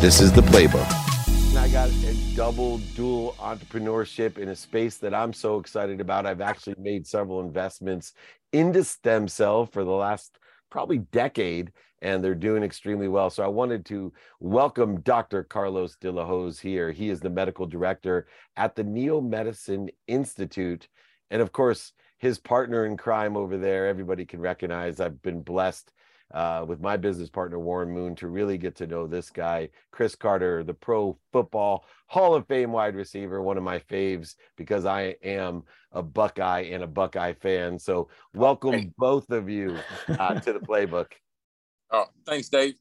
This 0.00 0.20
is 0.20 0.30
the 0.30 0.42
playbook. 0.42 0.86
I 1.56 1.68
got 1.72 1.88
a 1.88 2.36
double 2.36 2.78
dual 2.94 3.34
entrepreneurship 3.40 4.38
in 4.38 4.50
a 4.50 4.54
space 4.54 4.96
that 4.98 5.12
I'm 5.12 5.32
so 5.32 5.58
excited 5.58 6.00
about. 6.00 6.24
I've 6.24 6.40
actually 6.40 6.76
made 6.78 7.04
several 7.04 7.40
investments 7.40 8.12
into 8.52 8.84
stem 8.84 9.26
cell 9.26 9.66
for 9.66 9.82
the 9.82 9.90
last 9.90 10.38
probably 10.70 10.98
decade, 10.98 11.72
and 12.00 12.22
they're 12.22 12.36
doing 12.36 12.62
extremely 12.62 13.08
well. 13.08 13.28
So 13.28 13.42
I 13.42 13.48
wanted 13.48 13.84
to 13.86 14.12
welcome 14.38 15.00
Dr. 15.00 15.42
Carlos 15.42 15.96
de 15.96 16.12
la 16.12 16.24
Hoz 16.24 16.60
here. 16.60 16.92
He 16.92 17.10
is 17.10 17.18
the 17.18 17.28
medical 17.28 17.66
director 17.66 18.28
at 18.56 18.76
the 18.76 18.84
Neomedicine 18.84 19.88
Institute. 20.06 20.86
And 21.32 21.42
of 21.42 21.50
course, 21.50 21.92
his 22.18 22.38
partner 22.38 22.86
in 22.86 22.96
crime 22.96 23.36
over 23.36 23.58
there, 23.58 23.88
everybody 23.88 24.24
can 24.24 24.38
recognize. 24.38 25.00
I've 25.00 25.20
been 25.22 25.42
blessed 25.42 25.92
uh, 26.32 26.64
with 26.66 26.80
my 26.80 26.96
business 26.96 27.30
partner 27.30 27.58
Warren 27.58 27.90
Moon 27.90 28.14
to 28.16 28.28
really 28.28 28.58
get 28.58 28.74
to 28.76 28.86
know 28.86 29.06
this 29.06 29.30
guy, 29.30 29.70
Cris 29.90 30.14
Carter, 30.14 30.62
the 30.62 30.74
Pro 30.74 31.18
Football 31.32 31.84
Hall 32.06 32.34
of 32.34 32.46
Fame 32.46 32.72
wide 32.72 32.94
receiver, 32.94 33.40
one 33.40 33.56
of 33.56 33.62
my 33.62 33.78
faves 33.78 34.34
because 34.56 34.84
I 34.84 35.16
am 35.22 35.62
a 35.92 36.02
Buckeye 36.02 36.68
and 36.70 36.82
a 36.82 36.86
Buckeye 36.86 37.32
fan. 37.32 37.78
So 37.78 38.08
welcome 38.34 38.72
hey. 38.72 38.90
both 38.98 39.30
of 39.30 39.48
you 39.48 39.78
uh, 40.08 40.40
to 40.40 40.52
the 40.52 40.60
playbook. 40.60 41.12
Oh, 41.90 42.06
thanks, 42.26 42.48
Dave. 42.48 42.74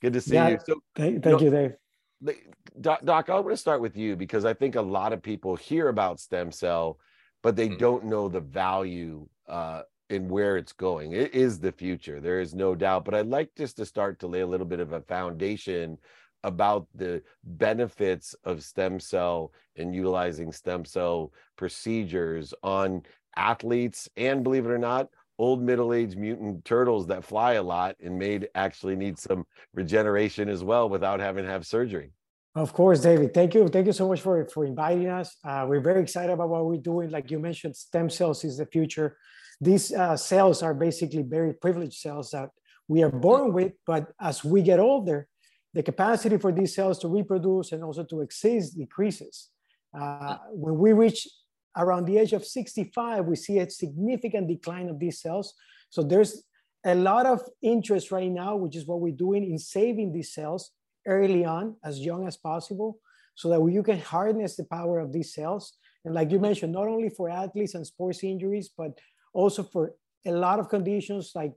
Good 0.00 0.14
to 0.14 0.20
see 0.20 0.34
yeah, 0.34 0.48
you. 0.48 0.58
So, 0.64 0.82
thank, 0.96 1.22
thank 1.22 1.40
you, 1.40 1.50
know, 1.50 1.58
you, 1.60 1.72
Dave. 2.20 2.36
Doc, 2.80 3.04
Doc, 3.04 3.28
I 3.28 3.34
want 3.34 3.50
to 3.50 3.56
start 3.56 3.80
with 3.80 3.96
you 3.96 4.16
because 4.16 4.44
I 4.44 4.54
think 4.54 4.76
a 4.76 4.82
lot 4.82 5.12
of 5.12 5.22
people 5.22 5.56
hear 5.56 5.88
about 5.88 6.20
stem 6.20 6.50
cell, 6.50 6.98
but 7.42 7.54
they 7.54 7.68
mm-hmm. 7.68 7.78
don't 7.78 8.04
know 8.06 8.28
the 8.28 8.40
value 8.40 9.28
uh, 9.48 9.82
and 10.12 10.30
where 10.30 10.56
it's 10.56 10.72
going. 10.72 11.12
It 11.12 11.34
is 11.34 11.58
the 11.58 11.72
future. 11.72 12.20
There 12.20 12.40
is 12.40 12.54
no 12.54 12.74
doubt. 12.74 13.04
But 13.04 13.14
I'd 13.14 13.26
like 13.26 13.50
just 13.56 13.76
to 13.78 13.86
start 13.86 14.20
to 14.20 14.26
lay 14.26 14.40
a 14.40 14.46
little 14.46 14.66
bit 14.66 14.80
of 14.80 14.92
a 14.92 15.00
foundation 15.00 15.98
about 16.44 16.86
the 16.94 17.22
benefits 17.44 18.34
of 18.44 18.62
stem 18.62 19.00
cell 19.00 19.52
and 19.76 19.94
utilizing 19.94 20.52
stem 20.52 20.84
cell 20.84 21.32
procedures 21.56 22.52
on 22.62 23.02
athletes 23.36 24.08
and 24.16 24.44
believe 24.44 24.66
it 24.66 24.70
or 24.70 24.78
not 24.78 25.08
old 25.38 25.62
middle-aged 25.62 26.18
mutant 26.18 26.62
turtles 26.64 27.06
that 27.06 27.24
fly 27.24 27.54
a 27.54 27.62
lot 27.62 27.96
and 28.02 28.18
may 28.18 28.40
actually 28.54 28.94
need 28.94 29.18
some 29.18 29.44
regeneration 29.72 30.48
as 30.48 30.62
well 30.62 30.88
without 30.88 31.20
having 31.20 31.44
to 31.44 31.50
have 31.50 31.66
surgery 31.66 32.12
of 32.54 32.74
course 32.74 33.00
david 33.00 33.32
thank 33.32 33.54
you 33.54 33.66
thank 33.68 33.86
you 33.86 33.92
so 33.92 34.06
much 34.06 34.20
for 34.20 34.44
for 34.46 34.66
inviting 34.66 35.08
us 35.08 35.36
uh, 35.44 35.64
we're 35.66 35.80
very 35.80 36.02
excited 36.02 36.30
about 36.30 36.50
what 36.50 36.66
we're 36.66 36.76
doing 36.76 37.08
like 37.08 37.30
you 37.30 37.38
mentioned 37.38 37.74
stem 37.74 38.10
cells 38.10 38.44
is 38.44 38.58
the 38.58 38.66
future 38.66 39.16
these 39.62 39.92
uh, 39.92 40.16
cells 40.16 40.60
are 40.62 40.74
basically 40.74 41.22
very 41.22 41.52
privileged 41.54 42.00
cells 42.00 42.32
that 42.32 42.50
we 42.88 43.02
are 43.04 43.10
born 43.10 43.52
with, 43.52 43.72
but 43.86 44.12
as 44.20 44.44
we 44.44 44.60
get 44.60 44.80
older, 44.80 45.28
the 45.72 45.84
capacity 45.84 46.36
for 46.36 46.50
these 46.50 46.74
cells 46.74 46.98
to 46.98 47.08
reproduce 47.08 47.70
and 47.70 47.84
also 47.84 48.02
to 48.04 48.22
exist 48.22 48.76
decreases. 48.76 49.50
Uh, 49.96 50.38
when 50.50 50.76
we 50.78 50.92
reach 50.92 51.28
around 51.76 52.06
the 52.06 52.18
age 52.18 52.32
of 52.32 52.44
65, 52.44 53.24
we 53.26 53.36
see 53.36 53.60
a 53.60 53.70
significant 53.70 54.48
decline 54.48 54.88
of 54.88 54.98
these 54.98 55.20
cells. 55.20 55.54
So 55.90 56.02
there's 56.02 56.42
a 56.84 56.96
lot 56.96 57.26
of 57.26 57.40
interest 57.62 58.10
right 58.10 58.30
now, 58.30 58.56
which 58.56 58.74
is 58.74 58.86
what 58.86 59.00
we're 59.00 59.14
doing 59.14 59.48
in 59.48 59.58
saving 59.58 60.12
these 60.12 60.34
cells 60.34 60.72
early 61.06 61.44
on, 61.44 61.76
as 61.84 62.00
young 62.00 62.26
as 62.26 62.36
possible, 62.36 62.98
so 63.36 63.48
that 63.48 63.72
you 63.72 63.84
can 63.84 64.00
harness 64.00 64.56
the 64.56 64.64
power 64.64 64.98
of 64.98 65.12
these 65.12 65.32
cells. 65.32 65.74
And 66.04 66.14
like 66.14 66.32
you 66.32 66.40
mentioned, 66.40 66.72
not 66.72 66.88
only 66.88 67.10
for 67.10 67.30
athletes 67.30 67.74
and 67.74 67.86
sports 67.86 68.24
injuries, 68.24 68.68
but 68.76 68.98
also 69.32 69.62
for 69.62 69.94
a 70.26 70.32
lot 70.32 70.58
of 70.58 70.68
conditions 70.68 71.32
like 71.34 71.52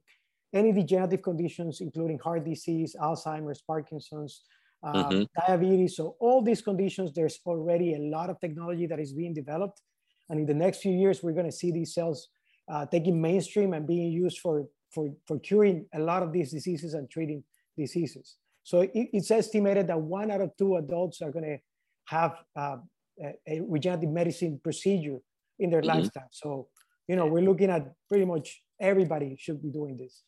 any 0.54 0.72
degenerative 0.72 1.22
conditions, 1.22 1.82
including 1.82 2.18
heart 2.20 2.46
disease, 2.46 2.96
Alzheimer's, 3.00 3.62
Parkinson's, 3.62 4.44
uh, 4.84 5.10
mm-hmm. 5.10 5.24
diabetes. 5.48 5.96
So 5.96 6.16
all 6.20 6.42
these 6.42 6.62
conditions, 6.62 7.12
there's 7.14 7.40
already 7.46 7.96
a 7.96 8.00
lot 8.00 8.30
of 8.30 8.40
technology 8.40 8.86
that 8.88 9.00
is 9.00 9.14
being 9.14 9.34
developed. 9.34 9.82
And 10.30 10.40
in 10.40 10.46
the 10.46 10.54
next 10.54 10.80
few 10.80 10.94
years, 10.94 11.22
we're 11.22 11.34
going 11.34 11.46
to 11.46 11.52
see 11.52 11.72
these 11.72 11.94
cells 11.94 12.30
uh, 12.72 12.86
taking 12.86 13.22
mainstream 13.22 13.74
and 13.74 13.86
being 13.86 14.12
used 14.12 14.40
for, 14.40 14.66
for, 14.92 15.10
for 15.26 15.40
curing 15.40 15.86
a 15.94 16.00
lot 16.00 16.24
of 16.24 16.32
these 16.32 16.52
diseases 16.52 16.94
and 16.94 17.10
treating 17.10 17.44
diseases. 17.78 18.38
So 18.64 18.82
it, 18.82 18.92
it's 18.94 19.32
estimated 19.32 19.88
that 19.88 20.00
one 20.00 20.32
out 20.32 20.42
of 20.42 20.52
two 20.58 20.78
adults 20.78 21.22
are 21.22 21.32
going 21.32 21.46
to 21.46 21.58
have 22.06 22.38
uh, 22.56 22.78
a, 23.22 23.34
a, 23.48 23.62
regenerative 23.68 24.10
medicine 24.10 24.60
procedure 24.64 25.20
in 25.60 25.70
their 25.70 25.82
mm-hmm. 25.82 26.00
lifetime. 26.00 26.30
So 26.32 26.68
you 27.08 27.16
know, 27.16 27.26
we're 27.26 27.42
looking 27.42 27.70
at 27.70 27.94
pretty 28.10 28.26
much 28.26 28.62
everybody 28.80 29.36
should 29.40 29.62
be 29.62 29.70
doing 29.70 29.98
this. 29.98 30.24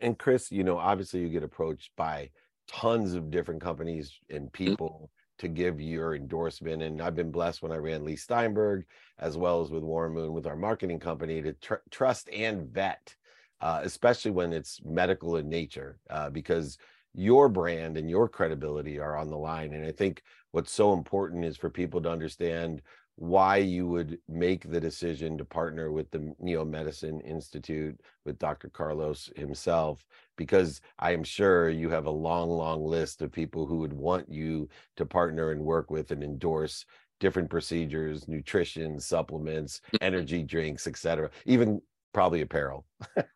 And 0.00 0.18
Cris, 0.18 0.50
you 0.50 0.64
know, 0.64 0.78
obviously 0.78 1.20
you 1.20 1.28
get 1.28 1.42
approached 1.42 1.90
by 1.96 2.30
tons 2.66 3.14
of 3.14 3.30
different 3.30 3.60
companies 3.60 4.12
and 4.28 4.52
people 4.52 5.10
to 5.38 5.48
give 5.48 5.80
your 5.80 6.14
endorsement. 6.14 6.82
And 6.82 7.00
I've 7.00 7.14
been 7.14 7.30
blessed 7.30 7.62
when 7.62 7.72
I 7.72 7.76
ran 7.76 8.04
Leigh 8.04 8.16
Steinberg, 8.16 8.84
as 9.18 9.36
well 9.36 9.62
as 9.62 9.70
with 9.70 9.82
Warren 9.84 10.12
Moon, 10.12 10.32
with 10.32 10.46
our 10.46 10.56
marketing 10.56 10.98
company, 10.98 11.40
to 11.42 11.52
tr- 11.54 11.74
trust 11.90 12.28
and 12.30 12.68
vet, 12.68 13.14
uh, 13.60 13.80
especially 13.84 14.32
when 14.32 14.52
it's 14.52 14.80
medical 14.84 15.36
in 15.36 15.48
nature, 15.48 15.98
uh, 16.10 16.28
because 16.28 16.76
your 17.14 17.48
brand 17.48 17.96
and 17.96 18.10
your 18.10 18.28
credibility 18.28 18.98
are 18.98 19.16
on 19.16 19.30
the 19.30 19.38
line. 19.38 19.72
And 19.74 19.86
I 19.86 19.92
think 19.92 20.22
what's 20.50 20.72
so 20.72 20.92
important 20.92 21.44
is 21.44 21.56
for 21.56 21.70
people 21.70 22.02
to 22.02 22.10
understand 22.10 22.82
why 23.18 23.56
you 23.56 23.84
would 23.84 24.16
make 24.28 24.70
the 24.70 24.80
decision 24.80 25.36
to 25.36 25.44
partner 25.44 25.90
with 25.90 26.08
the 26.12 26.32
Neomedicine 26.40 27.20
Institute 27.26 28.00
with 28.24 28.38
Dr. 28.38 28.68
Carlos 28.68 29.28
himself, 29.34 30.06
because 30.36 30.80
I 31.00 31.14
am 31.14 31.24
sure 31.24 31.68
you 31.68 31.90
have 31.90 32.06
a 32.06 32.10
long, 32.10 32.48
long 32.48 32.86
list 32.86 33.20
of 33.20 33.32
people 33.32 33.66
who 33.66 33.78
would 33.78 33.92
want 33.92 34.30
you 34.30 34.68
to 34.96 35.04
partner 35.04 35.50
and 35.50 35.64
work 35.64 35.90
with 35.90 36.12
and 36.12 36.22
endorse 36.22 36.86
different 37.18 37.50
procedures, 37.50 38.28
nutrition, 38.28 39.00
supplements, 39.00 39.80
mm-hmm. 39.88 40.04
energy 40.04 40.44
drinks, 40.44 40.86
etc., 40.86 41.28
even 41.44 41.82
probably 42.14 42.42
apparel. 42.42 42.86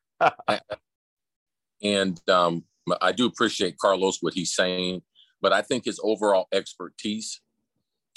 and 1.82 2.20
um, 2.30 2.62
I 3.00 3.10
do 3.10 3.26
appreciate 3.26 3.78
Carlos 3.78 4.18
what 4.20 4.34
he's 4.34 4.54
saying, 4.54 5.02
but 5.40 5.52
I 5.52 5.60
think 5.60 5.86
his 5.86 5.98
overall 6.04 6.46
expertise, 6.52 7.40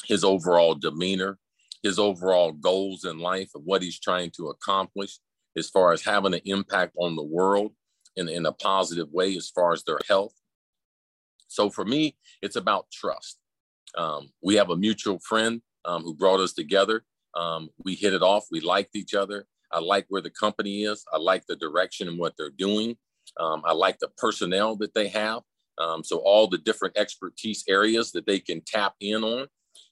his 0.06 0.24
overall 0.24 0.75
demeanor, 0.75 1.40
his 1.85 2.00
overall 2.00 2.51
goals 2.51 3.06
in 3.06 3.19
life 3.19 3.51
of 3.53 3.62
what 3.63 3.84
he's 3.84 4.00
trying 4.00 4.31
to 4.31 4.47
accomplish 4.47 5.19
as 5.56 5.69
far 5.69 5.94
as 5.94 6.03
having 6.03 6.34
an 6.34 6.41
impact 6.46 6.96
on 6.97 7.16
the 7.16 7.23
world 7.23 7.73
in, 8.16 8.28
in 8.28 8.47
a 8.47 8.51
positive 8.51 9.07
way 9.12 9.38
as 9.38 9.51
far 9.51 9.72
as 9.72 9.84
their 9.84 10.00
health. 10.07 10.34
So 11.47 11.69
for 11.69 11.85
me, 11.85 12.18
it's 12.41 12.56
about 12.56 12.88
trust. 12.91 13.38
Um, 13.95 14.31
we 14.41 14.56
have 14.56 14.72
a 14.72 14.75
mutual 14.75 15.19
friend 15.19 15.62
um, 15.85 16.01
who 16.01 16.16
brought 16.16 16.40
us 16.40 16.53
together. 16.53 17.03
Um, 17.35 17.69
we 17.84 17.94
hit 17.94 18.16
it 18.16 18.24
off. 18.24 18.47
We 18.50 18.62
liked 18.62 18.95
each 18.95 19.13
other. 19.13 19.45
I 19.72 19.78
like 19.78 20.07
where 20.09 20.24
the 20.24 20.31
company 20.31 20.85
is. 20.85 21.06
I 21.13 21.19
like 21.19 21.45
the 21.45 21.56
direction 21.56 22.07
and 22.07 22.18
what 22.18 22.34
they're 22.35 22.50
doing. 22.50 22.97
Um, 23.40 23.62
I 23.63 23.74
like 23.74 24.00
the 24.00 24.09
personnel 24.18 24.75
that 24.78 24.95
they 24.95 25.09
have. 25.09 25.44
Um, 25.78 26.03
so 26.03 26.18
all 26.18 26.47
the 26.47 26.57
different 26.57 26.97
expertise 26.97 27.63
areas 27.69 28.12
that 28.13 28.25
they 28.25 28.40
can 28.40 28.62
tap 28.66 28.95
in 29.00 29.24
on. 29.24 29.45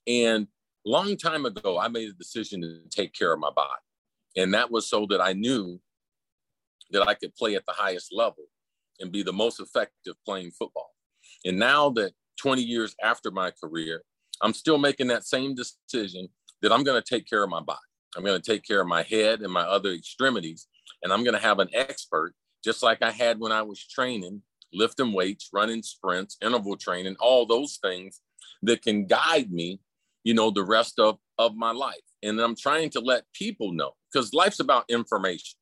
And 0.07 0.47
long 0.85 1.17
time 1.17 1.45
ago, 1.45 1.79
I 1.79 1.87
made 1.87 2.09
a 2.09 2.13
decision 2.13 2.61
to 2.61 2.79
take 2.89 3.13
care 3.13 3.33
of 3.33 3.39
my 3.39 3.51
body. 3.55 3.81
And 4.35 4.53
that 4.53 4.71
was 4.71 4.87
so 4.87 5.05
that 5.09 5.21
I 5.21 5.33
knew 5.33 5.79
that 6.91 7.07
I 7.07 7.13
could 7.13 7.35
play 7.35 7.55
at 7.55 7.65
the 7.65 7.73
highest 7.73 8.13
level 8.13 8.45
and 8.99 9.11
be 9.11 9.23
the 9.23 9.33
most 9.33 9.59
effective 9.59 10.15
playing 10.25 10.51
football. 10.51 10.91
And 11.45 11.57
now 11.57 11.89
that 11.91 12.13
20 12.39 12.61
years 12.61 12.95
after 13.03 13.31
my 13.31 13.51
career, 13.51 14.03
I'm 14.41 14.53
still 14.53 14.77
making 14.77 15.07
that 15.07 15.25
same 15.25 15.55
decision 15.55 16.29
that 16.61 16.71
I'm 16.71 16.83
going 16.83 17.01
to 17.01 17.07
take 17.07 17.27
care 17.27 17.43
of 17.43 17.49
my 17.49 17.61
body. 17.61 17.79
I'm 18.15 18.23
going 18.23 18.39
to 18.39 18.51
take 18.51 18.63
care 18.63 18.81
of 18.81 18.87
my 18.87 19.03
head 19.03 19.41
and 19.41 19.51
my 19.51 19.63
other 19.63 19.91
extremities. 19.91 20.67
And 21.03 21.11
I'm 21.11 21.23
going 21.23 21.35
to 21.35 21.41
have 21.41 21.59
an 21.59 21.69
expert, 21.73 22.33
just 22.63 22.83
like 22.83 23.01
I 23.01 23.11
had 23.11 23.39
when 23.39 23.51
I 23.51 23.61
was 23.61 23.85
training, 23.85 24.41
lifting 24.73 25.13
weights, 25.13 25.49
running 25.53 25.83
sprints, 25.83 26.37
interval 26.41 26.77
training, 26.77 27.15
all 27.19 27.45
those 27.45 27.79
things 27.81 28.21
that 28.63 28.81
can 28.81 29.05
guide 29.05 29.51
me 29.51 29.79
you 30.23 30.33
know, 30.33 30.51
the 30.51 30.63
rest 30.63 30.99
of, 30.99 31.17
of 31.37 31.55
my 31.55 31.71
life. 31.71 31.95
And 32.21 32.39
I'm 32.39 32.55
trying 32.55 32.89
to 32.91 32.99
let 32.99 33.25
people 33.33 33.73
know 33.73 33.91
because 34.11 34.33
life's 34.33 34.59
about 34.59 34.85
information. 34.89 35.57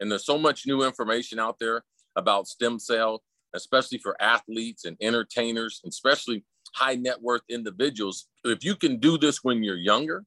And 0.00 0.10
there's 0.10 0.26
so 0.26 0.38
much 0.38 0.66
new 0.66 0.82
information 0.82 1.38
out 1.38 1.58
there 1.58 1.82
about 2.16 2.48
stem 2.48 2.78
cell, 2.78 3.22
especially 3.54 3.98
for 3.98 4.20
athletes 4.20 4.84
and 4.84 4.96
entertainers, 5.00 5.80
especially 5.86 6.44
high 6.74 6.94
net 6.94 7.20
worth 7.22 7.42
individuals. 7.48 8.26
If 8.44 8.64
you 8.64 8.76
can 8.76 8.98
do 8.98 9.18
this 9.18 9.42
when 9.42 9.62
you're 9.62 9.76
younger, 9.76 10.24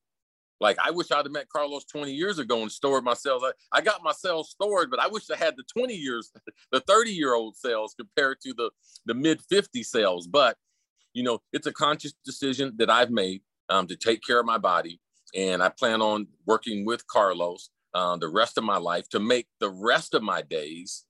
like 0.59 0.77
I 0.83 0.91
wish 0.91 1.12
I'd 1.12 1.25
have 1.25 1.31
met 1.31 1.50
Carlos 1.50 1.86
20 1.86 2.12
years 2.12 2.39
ago 2.39 2.62
and 2.62 2.71
stored 2.71 3.03
my 3.03 3.13
cells. 3.13 3.44
I, 3.45 3.77
I 3.77 3.81
got 3.81 4.03
my 4.03 4.12
cells 4.12 4.50
stored, 4.50 4.89
but 4.89 5.00
I 5.00 5.07
wish 5.07 5.30
I 5.30 5.38
had 5.38 5.56
the 5.56 5.63
20 5.77 5.94
years, 5.94 6.31
the 6.71 6.81
30 6.81 7.12
year 7.12 7.33
old 7.33 7.56
cells 7.56 7.95
compared 7.97 8.41
to 8.41 8.53
the, 8.53 8.69
the 9.06 9.13
mid 9.13 9.41
50 9.50 9.83
cells. 9.83 10.27
But, 10.27 10.57
you 11.13 11.24
know, 11.24 11.39
it's 11.53 11.68
a 11.68 11.74
conscious 11.74 12.13
decision 12.25 12.74
that 12.77 12.89
I've 12.89 13.12
made 13.12 13.41
um, 13.69 13.88
to 13.88 13.95
take 13.95 14.21
care 14.25 14.39
of 14.39 14.45
my 14.45 14.57
body. 14.57 15.00
And 15.36 15.62
I 15.62 15.69
plan 15.69 16.01
on 16.01 16.27
working 16.45 16.86
with 16.86 17.06
Carlos 17.07 17.69
uh, 17.94 18.18
the 18.18 18.30
rest 18.30 18.57
of 18.57 18.63
my 18.63 18.77
life 18.77 19.10
to 19.10 19.19
make 19.19 19.48
the 19.60 19.69
rest 19.69 20.13
of 20.13 20.24
my 20.24 20.42
days 20.42 21.06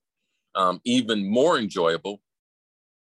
um, 0.54 0.80
even 0.84 1.28
more 1.28 1.58
enjoyable 1.58 2.20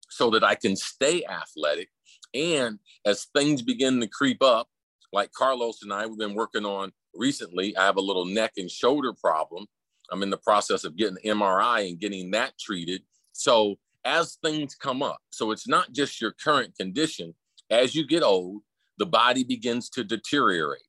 so 0.08 0.30
that 0.30 0.44
I 0.44 0.54
can 0.54 0.76
stay 0.76 1.24
athletic. 1.24 1.88
And 2.32 2.78
as 3.04 3.26
things 3.34 3.62
begin 3.62 4.00
to 4.00 4.06
creep 4.06 4.42
up, 4.42 4.68
like 5.12 5.32
Carlos 5.32 5.82
and 5.82 5.92
I, 5.92 6.06
we've 6.06 6.18
been 6.18 6.34
working 6.34 6.64
on 6.64 6.92
recently, 7.14 7.76
I 7.76 7.84
have 7.84 7.96
a 7.96 8.02
little 8.02 8.24
neck 8.24 8.52
and 8.56 8.70
shoulder 8.70 9.12
problem. 9.12 9.66
I'm 10.10 10.22
in 10.22 10.30
the 10.30 10.36
process 10.36 10.84
of 10.84 10.96
getting 10.96 11.16
MRI 11.24 11.88
and 11.88 12.00
getting 12.00 12.30
that 12.32 12.58
treated. 12.58 13.02
So 13.32 13.76
as 14.04 14.38
things 14.42 14.74
come 14.74 15.02
up, 15.02 15.18
so 15.30 15.50
it's 15.50 15.66
not 15.66 15.92
just 15.92 16.20
your 16.20 16.32
current 16.32 16.76
condition. 16.76 17.34
As 17.70 17.94
you 17.94 18.06
get 18.06 18.22
old, 18.22 18.62
the 18.98 19.06
body 19.06 19.44
begins 19.44 19.88
to 19.90 20.04
deteriorate 20.04 20.82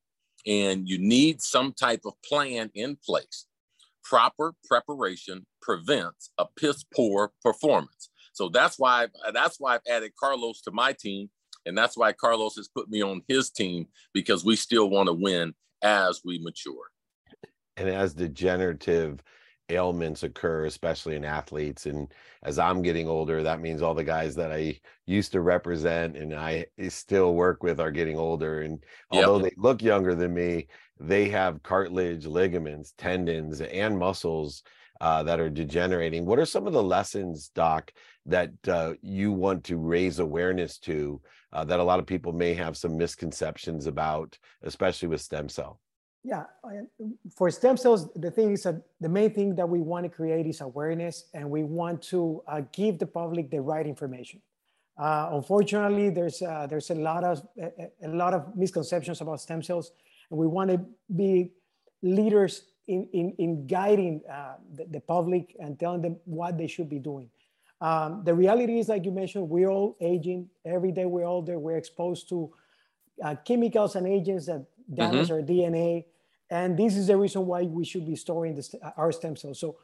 and 0.46 0.88
you 0.88 0.98
need 0.98 1.42
some 1.42 1.74
type 1.74 2.02
of 2.06 2.14
plan 2.24 2.70
in 2.76 2.98
place. 3.04 3.46
Proper 4.04 4.54
preparation 4.68 5.46
prevents 5.62 6.30
a 6.38 6.46
piss 6.60 6.84
poor 6.94 7.32
performance. 7.42 8.10
So 8.34 8.50
that's 8.50 8.78
why 8.78 9.08
that's 9.34 9.60
why 9.60 9.76
I've 9.76 9.82
added 9.90 10.12
Carlos 10.20 10.62
to 10.64 10.72
my 10.72 10.94
team, 10.94 11.30
and 11.66 11.78
that's 11.78 11.98
why 11.98 12.12
Carlos 12.12 12.56
has 12.58 12.68
put 12.68 12.90
me 12.90 13.02
on 13.02 13.22
his 13.28 13.50
team 13.50 13.88
because 14.14 14.46
we 14.46 14.56
still 14.56 14.90
want 14.90 15.08
to 15.08 15.14
win 15.14 15.54
as 15.82 16.22
we 16.24 16.40
mature. 16.40 16.92
And 17.78 17.90
as 17.90 18.14
degenerative 18.14 19.22
ailments 19.70 20.24
occur, 20.24 20.66
especially 20.66 21.16
in 21.16 21.26
athletes. 21.26 21.86
And 21.86 22.12
as 22.44 22.60
I'm 22.60 22.82
getting 22.82 23.08
older, 23.08 23.44
that 23.44 23.62
means 23.62 23.82
all 23.82 23.94
the 23.94 24.04
guys 24.04 24.36
that 24.36 24.52
I 24.52 24.80
used 25.06 25.32
to 25.32 25.42
represent 25.42 26.16
and 26.16 26.34
I 26.34 26.66
still 26.90 27.34
work 27.34 27.64
with 27.64 27.80
are 27.80 27.92
getting 27.92 28.18
older. 28.18 28.62
And 28.62 28.84
although 29.12 29.40
yep. 29.40 29.52
they 29.52 29.62
look 29.62 29.82
younger 29.82 30.16
than 30.16 30.34
me, 30.34 30.68
they 31.00 31.30
have 31.30 31.64
cartilage, 31.64 32.26
ligaments, 32.26 32.94
tendons, 32.98 33.62
and 33.62 33.98
muscles 33.98 34.64
uh, 35.02 35.24
that 35.24 35.40
are 35.40 35.50
degenerating. 35.50 36.26
What 36.26 36.40
are 36.40 36.46
some 36.46 36.68
of 36.68 36.74
the 36.74 36.84
lessons, 36.84 37.50
Doc, 37.50 37.92
that 38.26 38.52
uh, 38.68 38.94
you 39.02 39.32
want 39.32 39.64
to 39.66 39.78
raise 39.78 40.20
awareness 40.20 40.78
to 40.80 41.22
uh, 41.52 41.66
that 41.66 41.80
a 41.80 41.84
lot 41.84 42.00
of 42.00 42.06
people 42.06 42.34
may 42.34 42.54
have 42.54 42.78
some 42.78 42.98
misconceptions 42.98 43.88
about, 43.88 44.38
especially 44.64 45.10
with 45.10 45.22
stem 45.22 45.50
cell? 45.50 45.80
Yeah, 46.26 46.46
for 47.36 47.52
stem 47.52 47.78
cells, 47.78 48.12
the 48.16 48.32
thing 48.32 48.54
is 48.54 48.64
that 48.64 48.82
the 49.00 49.08
main 49.08 49.32
thing 49.32 49.54
that 49.58 49.70
we 49.70 49.80
want 49.80 50.06
to 50.06 50.10
create 50.10 50.48
is 50.48 50.60
awareness, 50.60 51.26
and 51.36 51.48
we 51.48 51.64
want 51.64 52.02
to 52.14 52.42
uh, 52.48 52.62
give 52.74 52.98
the 52.98 53.06
public 53.06 53.52
the 53.52 53.62
right 53.62 53.86
information. 53.86 54.42
Uh, 54.98 55.30
unfortunately, 55.34 56.10
there's 56.10 56.42
uh, 56.42 56.66
there's 56.68 56.90
a 56.90 56.96
lot 56.96 57.24
of 57.24 57.46
a, 57.62 57.92
a, 58.04 58.08
lot 58.08 58.34
of 58.34 58.56
misconceptions 58.56 59.22
about 59.22 59.40
stem 59.40 59.62
cells, 59.62 59.92
and 60.32 60.40
we 60.40 60.48
want 60.48 60.72
to 60.72 60.84
be 61.16 61.52
leaders 62.02 62.64
in 62.88 63.08
in, 63.14 63.36
in 63.38 63.68
guiding 63.68 64.24
uh, 64.28 64.56
the, 64.74 64.86
the, 64.86 65.00
public 65.02 65.56
and 65.60 65.80
telling 65.80 66.02
them 66.02 66.18
what 66.26 66.58
they 66.58 66.66
should 66.66 66.90
be 66.90 66.98
doing. 66.98 67.30
Um, 67.82 68.24
the 68.26 68.34
reality 68.34 68.80
is, 68.80 68.90
like 68.90 69.06
you 69.06 69.12
mentioned, 69.12 69.48
we're 69.48 69.70
all 69.70 69.96
aging 70.02 70.50
every 70.66 70.92
day. 70.92 71.06
We're 71.06 71.26
older. 71.26 71.60
We're 71.60 71.78
exposed 71.78 72.30
to 72.30 72.52
uh, 73.24 73.36
chemicals 73.46 73.96
and 73.96 74.08
agents 74.08 74.48
that 74.48 74.66
damage 74.92 75.28
mm-hmm. 75.28 75.34
our 75.34 75.42
DNA 75.42 76.06
and 76.50 76.78
this 76.78 76.96
is 76.96 77.08
the 77.08 77.18
reason 77.18 77.46
why 77.46 77.64
we 77.64 77.86
should 77.86 78.06
be 78.06 78.16
storing 78.16 78.56
this, 78.56 78.76
our 78.98 79.12
stem 79.12 79.36
cells. 79.36 79.60
So 79.60 79.78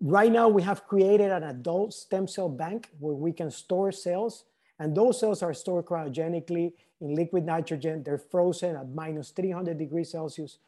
right 0.00 0.30
now 0.30 0.48
we 0.48 0.62
have 0.62 0.86
created 0.86 1.30
an 1.32 1.42
adult 1.42 1.94
stem 1.94 2.28
cell 2.28 2.48
bank 2.48 2.90
where 2.98 3.14
we 3.14 3.32
can 3.32 3.50
store 3.50 3.90
cells 3.92 4.44
and 4.78 4.94
those 4.94 5.18
cells 5.18 5.42
are 5.42 5.54
stored 5.54 5.86
cryogenically 5.86 6.72
in 7.00 7.14
liquid 7.14 7.44
nitrogen. 7.44 8.02
They're 8.02 8.18
frozen 8.18 8.76
at 8.76 8.88
minus 8.90 9.30
300 9.30 9.78
degrees 9.78 10.10
Celsius. 10.10 10.58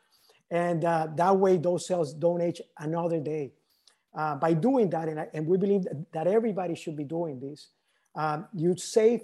And 0.51 0.85
uh, 0.85 1.09
that 1.17 1.37
way 1.37 1.59
those 1.59 1.87
cells 1.87 2.15
don't 2.15 2.41
age 2.41 2.61
another 2.79 3.21
day. 3.21 3.53
Uh, 4.15 4.35
by 4.35 4.55
doing 4.55 4.89
that, 4.91 5.09
and, 5.09 5.21
I, 5.21 5.29
and, 5.35 5.47
we 5.47 5.59
believe 5.59 5.85
that, 6.13 6.27
everybody 6.27 6.75
should 6.75 6.97
be 6.97 7.05
doing 7.05 7.39
this, 7.39 7.69
um, 8.15 8.47
you 8.55 8.75
save 8.75 9.21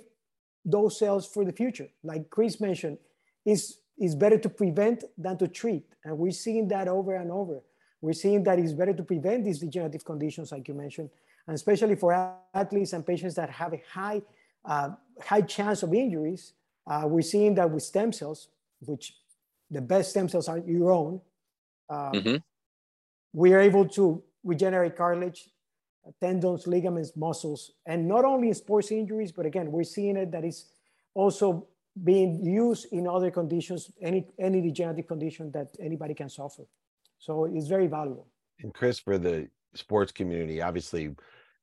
those 0.64 0.98
cells 0.98 1.26
for 1.26 1.44
the 1.44 1.52
future. 1.52 1.88
Like 2.02 2.28
Cris 2.28 2.60
mentioned, 2.60 2.98
is 3.46 3.78
it's 3.96 4.14
better 4.14 4.38
to 4.38 4.48
prevent 4.48 5.04
than 5.16 5.38
to 5.38 5.48
treat. 5.48 5.84
And 6.04 6.18
we're 6.18 6.32
seeing 6.32 6.68
that 6.68 6.88
over 6.88 7.14
and 7.14 7.30
over. 7.30 7.60
We're 8.00 8.12
seeing 8.12 8.42
that 8.44 8.58
it's 8.58 8.72
better 8.72 8.92
to 8.92 9.02
prevent 9.02 9.44
these 9.44 9.60
degenerative 9.60 10.04
conditions, 10.04 10.52
like 10.52 10.68
you 10.68 10.74
mentioned, 10.74 11.10
and 11.46 11.54
especially 11.54 11.96
for 11.96 12.12
athletes 12.52 12.92
and 12.92 13.06
patients 13.06 13.34
that 13.36 13.50
have 13.50 13.72
a 13.72 13.82
high, 13.90 14.22
uh, 14.64 14.90
high 15.22 15.40
chance 15.42 15.82
of 15.82 15.94
injuries. 15.94 16.52
Uh, 16.86 17.04
we're 17.06 17.22
seeing 17.22 17.54
that 17.54 17.70
with 17.70 17.82
stem 17.82 18.12
cells, 18.12 18.48
which 18.80 19.16
the 19.70 19.80
best 19.80 20.10
stem 20.10 20.28
cells 20.28 20.48
are 20.48 20.58
your 20.58 20.92
own. 20.92 21.20
Uh, 21.88 22.10
mm-hmm. 22.12 22.36
We 23.32 23.52
are 23.54 23.60
able 23.60 23.88
to 23.90 24.22
regenerate 24.42 24.96
cartilage, 24.96 25.48
tendons, 26.20 26.66
ligaments, 26.66 27.12
muscles, 27.16 27.72
and 27.86 28.06
not 28.06 28.24
only 28.24 28.48
in 28.48 28.54
sports 28.54 28.90
injuries, 28.90 29.32
but 29.32 29.46
again, 29.46 29.72
we're 29.72 29.84
seeing 29.84 30.16
it 30.16 30.30
that 30.32 30.44
it's 30.44 30.66
also 31.14 31.66
being 32.02 32.42
used 32.42 32.86
in 32.92 33.06
other 33.06 33.30
conditions, 33.30 33.90
any, 34.02 34.26
any 34.38 34.60
degenerative 34.60 35.06
condition 35.06 35.50
that 35.52 35.68
anybody 35.80 36.14
can 36.14 36.28
suffer. 36.28 36.64
So 37.18 37.44
it's 37.44 37.68
very 37.68 37.86
valuable. 37.86 38.26
And 38.60 38.74
Cris, 38.74 38.98
for 38.98 39.16
the 39.18 39.48
sports 39.74 40.12
community, 40.12 40.60
obviously, 40.60 41.14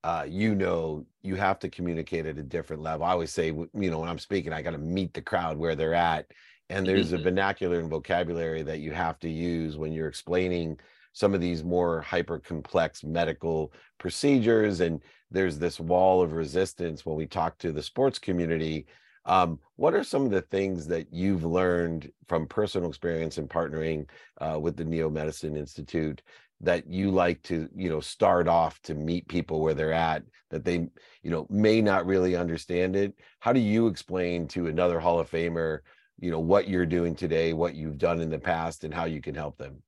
uh, 0.04 0.25
you 0.28 0.56
know, 0.56 1.06
you 1.22 1.36
have 1.36 1.60
to 1.60 1.69
communicate 1.69 2.25
at 2.25 2.38
a 2.38 2.44
different 2.44 2.81
level. 2.81 3.06
I 3.06 3.12
always 3.12 3.31
say, 3.31 3.48
you 3.48 3.92
know, 3.92 4.00
when 4.00 4.10
I'm 4.10 4.19
speaking, 4.19 4.54
I 4.54 4.62
got 4.62 4.72
to 4.72 4.78
meet 4.78 5.13
the 5.13 5.22
crowd 5.22 5.57
where 5.57 5.75
they're 5.75 5.94
at. 5.94 6.31
And 6.69 6.88
there's 6.88 7.07
mm-hmm. 7.07 7.18
a 7.18 7.24
vernacular 7.24 7.80
and 7.80 7.89
vocabulary 7.89 8.63
that 8.63 8.80
you 8.80 8.94
have 8.94 9.19
to 9.19 9.30
use 9.30 9.77
when 9.77 9.92
you're 9.92 10.07
explaining 10.07 10.80
some 11.13 11.34
of 11.34 11.42
these 11.42 11.63
more 11.63 12.01
hyper 12.01 12.39
complex 12.39 13.04
medical 13.04 13.74
procedures. 13.98 14.80
And 14.80 15.01
there's 15.30 15.60
this 15.60 15.80
wall 15.80 16.22
of 16.22 16.31
resistance 16.31 17.06
when 17.06 17.18
we 17.18 17.27
talk 17.27 17.57
to 17.60 17.74
the 17.74 17.84
sports 17.84 18.18
community 18.18 18.88
um, 19.25 19.59
what 19.75 19.94
are 19.94 20.03
some 20.03 20.25
of 20.25 20.31
the 20.31 20.41
things 20.41 20.88
that 20.88 21.07
you've 21.12 21.44
learned 21.44 22.12
from 22.27 22.47
personal 22.47 22.89
experience 22.89 23.38
in 23.38 23.47
partnering 23.47 24.07
uh, 24.39 24.59
with 24.59 24.75
the 24.77 24.83
Neomedicine 24.83 25.57
Institute 25.57 26.21
that 26.62 26.88
you 26.88 27.12
like 27.12 27.41
to, 27.44 27.68
you 27.75 27.89
know, 27.89 28.00
start 28.00 28.47
off 28.47 28.79
to 28.83 28.94
meet 28.94 29.27
people 29.27 29.62
where 29.62 29.73
they're 29.73 29.94
at 29.94 30.23
that 30.50 30.63
they, 30.63 30.88
you 31.23 31.31
know, 31.31 31.47
may 31.50 31.81
not 31.81 32.06
really 32.06 32.35
understand 32.35 32.95
it? 32.95 33.13
How 33.39 33.53
do 33.53 33.59
you 33.59 33.88
explain 33.88 34.47
to 34.50 34.68
another 34.68 35.00
Hall 35.00 35.19
of 35.19 35.29
Famer, 35.29 35.79
you 36.19 36.29
know, 36.29 36.39
what 36.39 36.67
you're 36.67 36.85
doing 36.85 37.15
today, 37.15 37.53
what 37.53 37.75
you've 37.75 37.97
done 37.97 38.21
in 38.21 38.29
the 38.29 38.39
past, 38.39 38.83
and 38.83 38.94
how 38.94 39.06
you 39.06 39.21
can 39.21 39.33
help 39.33 39.57
them? 39.57 39.81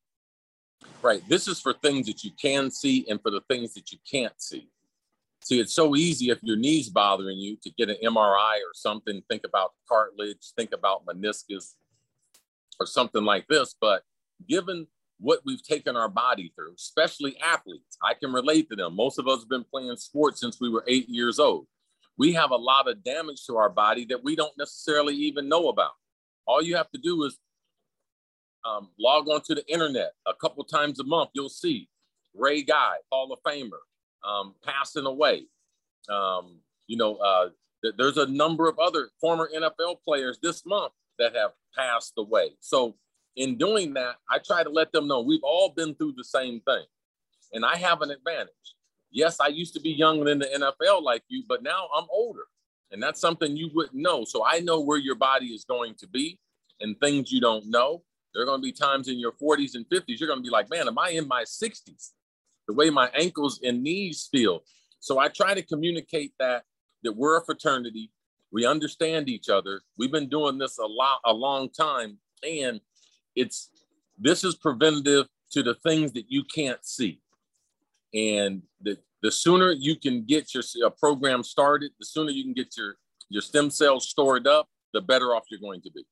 Right. 1.02 1.22
This 1.28 1.48
is 1.48 1.60
for 1.60 1.74
things 1.74 2.06
that 2.06 2.24
you 2.24 2.30
can 2.40 2.70
see 2.70 3.06
and 3.08 3.20
for 3.22 3.30
the 3.30 3.42
things 3.42 3.74
that 3.74 3.92
you 3.92 3.98
can't 4.10 4.34
see. 4.40 4.68
See, 5.44 5.60
it's 5.60 5.74
so 5.74 5.94
easy 5.94 6.30
if 6.30 6.38
your 6.42 6.56
knee's 6.56 6.88
bothering 6.88 7.36
you 7.36 7.58
to 7.62 7.70
get 7.76 7.90
an 7.90 7.98
MRI 8.02 8.54
or 8.54 8.72
something, 8.72 9.20
think 9.28 9.42
about 9.44 9.72
cartilage, 9.86 10.52
think 10.56 10.72
about 10.72 11.04
meniscus 11.04 11.74
or 12.80 12.86
something 12.86 13.22
like 13.22 13.46
this. 13.48 13.74
But 13.78 14.04
given 14.48 14.86
what 15.20 15.40
we've 15.44 15.62
taken 15.62 15.96
our 15.96 16.08
body 16.08 16.50
through, 16.56 16.72
especially 16.76 17.36
athletes, 17.42 17.98
I 18.02 18.14
can 18.14 18.32
relate 18.32 18.70
to 18.70 18.76
them. 18.76 18.96
Most 18.96 19.18
of 19.18 19.28
us 19.28 19.40
have 19.40 19.50
been 19.50 19.66
playing 19.70 19.94
sports 19.96 20.40
since 20.40 20.58
we 20.62 20.70
were 20.70 20.82
eight 20.88 21.10
years 21.10 21.38
old. 21.38 21.66
We 22.16 22.32
have 22.32 22.50
a 22.50 22.56
lot 22.56 22.88
of 22.88 23.04
damage 23.04 23.44
to 23.46 23.58
our 23.58 23.68
body 23.68 24.06
that 24.06 24.24
we 24.24 24.36
don't 24.36 24.56
necessarily 24.56 25.14
even 25.14 25.46
know 25.46 25.68
about. 25.68 25.92
All 26.46 26.62
you 26.62 26.76
have 26.76 26.90
to 26.92 26.98
do 26.98 27.22
is 27.24 27.38
um, 28.64 28.88
log 28.98 29.28
onto 29.28 29.54
the 29.54 29.70
internet 29.70 30.12
a 30.26 30.32
couple 30.32 30.64
times 30.64 31.00
a 31.00 31.04
month. 31.04 31.30
You'll 31.34 31.50
see 31.50 31.90
Ray 32.34 32.62
Guy, 32.62 32.94
Hall 33.12 33.30
of 33.30 33.40
Famer, 33.42 33.82
um, 34.26 34.54
passing 34.64 35.06
away. 35.06 35.46
Um, 36.08 36.58
you 36.86 36.96
know, 36.96 37.16
uh, 37.16 37.48
th- 37.82 37.94
there's 37.96 38.18
a 38.18 38.26
number 38.26 38.68
of 38.68 38.78
other 38.78 39.10
former 39.20 39.50
NFL 39.54 40.02
players 40.04 40.38
this 40.42 40.66
month 40.66 40.92
that 41.18 41.34
have 41.34 41.52
passed 41.76 42.14
away. 42.18 42.50
So, 42.60 42.96
in 43.36 43.56
doing 43.58 43.94
that, 43.94 44.16
I 44.30 44.38
try 44.38 44.62
to 44.62 44.70
let 44.70 44.92
them 44.92 45.08
know 45.08 45.20
we've 45.20 45.42
all 45.42 45.70
been 45.70 45.94
through 45.94 46.14
the 46.16 46.24
same 46.24 46.60
thing, 46.60 46.84
and 47.52 47.64
I 47.64 47.76
have 47.76 48.02
an 48.02 48.10
advantage. 48.10 48.50
Yes, 49.10 49.40
I 49.40 49.48
used 49.48 49.74
to 49.74 49.80
be 49.80 49.90
younger 49.90 50.30
in 50.30 50.38
the 50.38 50.46
NFL 50.46 51.02
like 51.02 51.22
you, 51.28 51.44
but 51.48 51.62
now 51.62 51.88
I'm 51.96 52.06
older, 52.10 52.44
and 52.92 53.02
that's 53.02 53.20
something 53.20 53.56
you 53.56 53.70
wouldn't 53.74 53.94
know. 53.94 54.24
So 54.24 54.44
I 54.46 54.60
know 54.60 54.80
where 54.80 54.98
your 54.98 55.14
body 55.16 55.46
is 55.46 55.64
going 55.64 55.94
to 55.96 56.06
be, 56.06 56.38
and 56.80 56.98
things 57.00 57.32
you 57.32 57.40
don't 57.40 57.68
know. 57.68 58.02
There 58.32 58.42
are 58.42 58.46
going 58.46 58.60
to 58.60 58.64
be 58.64 58.72
times 58.72 59.08
in 59.08 59.18
your 59.18 59.32
40s 59.32 59.74
and 59.74 59.88
50s 59.88 60.18
you're 60.18 60.28
going 60.28 60.40
to 60.40 60.44
be 60.44 60.50
like, 60.50 60.68
man, 60.68 60.88
am 60.88 60.98
I 60.98 61.10
in 61.10 61.28
my 61.28 61.44
60s? 61.44 62.10
The 62.66 62.74
way 62.74 62.90
my 62.90 63.10
ankles 63.14 63.60
and 63.62 63.82
knees 63.82 64.28
feel. 64.30 64.62
So 65.00 65.18
I 65.18 65.28
try 65.28 65.54
to 65.54 65.62
communicate 65.62 66.32
that 66.38 66.64
that 67.02 67.16
we're 67.16 67.38
a 67.38 67.44
fraternity. 67.44 68.10
We 68.50 68.64
understand 68.64 69.28
each 69.28 69.48
other. 69.48 69.82
We've 69.98 70.12
been 70.12 70.28
doing 70.28 70.58
this 70.58 70.78
a 70.78 70.86
lot 70.86 71.20
a 71.24 71.32
long 71.32 71.68
time 71.70 72.18
and 72.42 72.80
it's 73.34 73.70
this 74.18 74.44
is 74.44 74.54
preventative 74.54 75.26
to 75.50 75.62
the 75.62 75.74
things 75.74 76.12
that 76.12 76.26
you 76.28 76.44
can't 76.44 76.84
see. 76.84 77.20
And 78.14 78.62
the 78.80 78.98
the 79.22 79.32
sooner 79.32 79.72
you 79.72 79.96
can 79.96 80.24
get 80.24 80.52
your 80.54 80.62
program 80.90 81.42
started, 81.42 81.92
the 81.98 82.06
sooner 82.06 82.30
you 82.30 82.44
can 82.44 82.52
get 82.52 82.76
your 82.76 82.96
your 83.30 83.42
stem 83.42 83.70
cells 83.70 84.08
stored 84.08 84.46
up, 84.46 84.68
the 84.92 85.00
better 85.00 85.34
off 85.34 85.44
you're 85.50 85.60
going 85.60 85.80
to 85.82 85.90
be. 85.90 86.04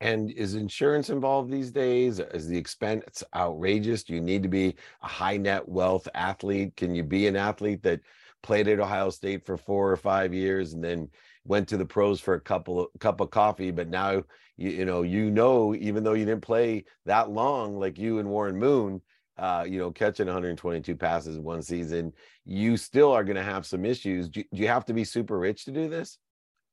And 0.00 0.30
is 0.30 0.54
insurance 0.54 1.08
involved 1.08 1.50
these 1.50 1.70
days? 1.70 2.18
Is 2.18 2.48
the 2.48 2.58
expense 2.58 3.22
outrageous? 3.34 4.04
Do 4.04 4.14
you 4.14 4.20
need 4.20 4.42
to 4.42 4.48
be 4.48 4.74
a 5.02 5.08
high 5.08 5.36
net 5.36 5.66
wealth 5.68 6.08
athlete? 6.14 6.76
Can 6.76 6.94
you 6.94 7.04
be 7.04 7.26
an 7.26 7.36
athlete 7.36 7.82
that 7.84 8.00
played 8.44 8.68
at 8.68 8.78
Ohio 8.78 9.10
State 9.10 9.44
for 9.44 9.56
four 9.56 9.90
or 9.90 9.96
five 9.96 10.32
years, 10.32 10.74
and 10.74 10.84
then 10.84 11.08
went 11.44 11.66
to 11.68 11.76
the 11.76 11.84
pros 11.84 12.20
for 12.20 12.34
a 12.34 12.40
couple 12.40 12.88
cup 13.00 13.20
of 13.20 13.30
coffee. 13.30 13.72
But 13.72 13.88
now 13.88 14.22
you, 14.56 14.70
you 14.70 14.84
know 14.84 15.02
you 15.02 15.30
know 15.30 15.74
even 15.74 16.04
though 16.04 16.12
you 16.12 16.26
didn't 16.26 16.42
play 16.42 16.84
that 17.06 17.30
long, 17.30 17.76
like 17.76 17.98
you 17.98 18.18
and 18.18 18.28
Warren 18.28 18.56
Moon, 18.56 19.00
uh, 19.38 19.64
you 19.66 19.78
know, 19.78 19.90
catching 19.90 20.26
122 20.26 20.94
passes 20.94 21.38
one 21.38 21.62
season, 21.62 22.12
you 22.44 22.76
still 22.76 23.10
are 23.10 23.24
going 23.24 23.36
to 23.36 23.42
have 23.42 23.66
some 23.66 23.84
issues. 23.84 24.28
Do, 24.28 24.42
do 24.42 24.62
you 24.62 24.68
have 24.68 24.84
to 24.84 24.92
be 24.92 25.04
super 25.04 25.38
rich 25.38 25.64
to 25.64 25.72
do 25.72 25.88
this? 25.88 26.18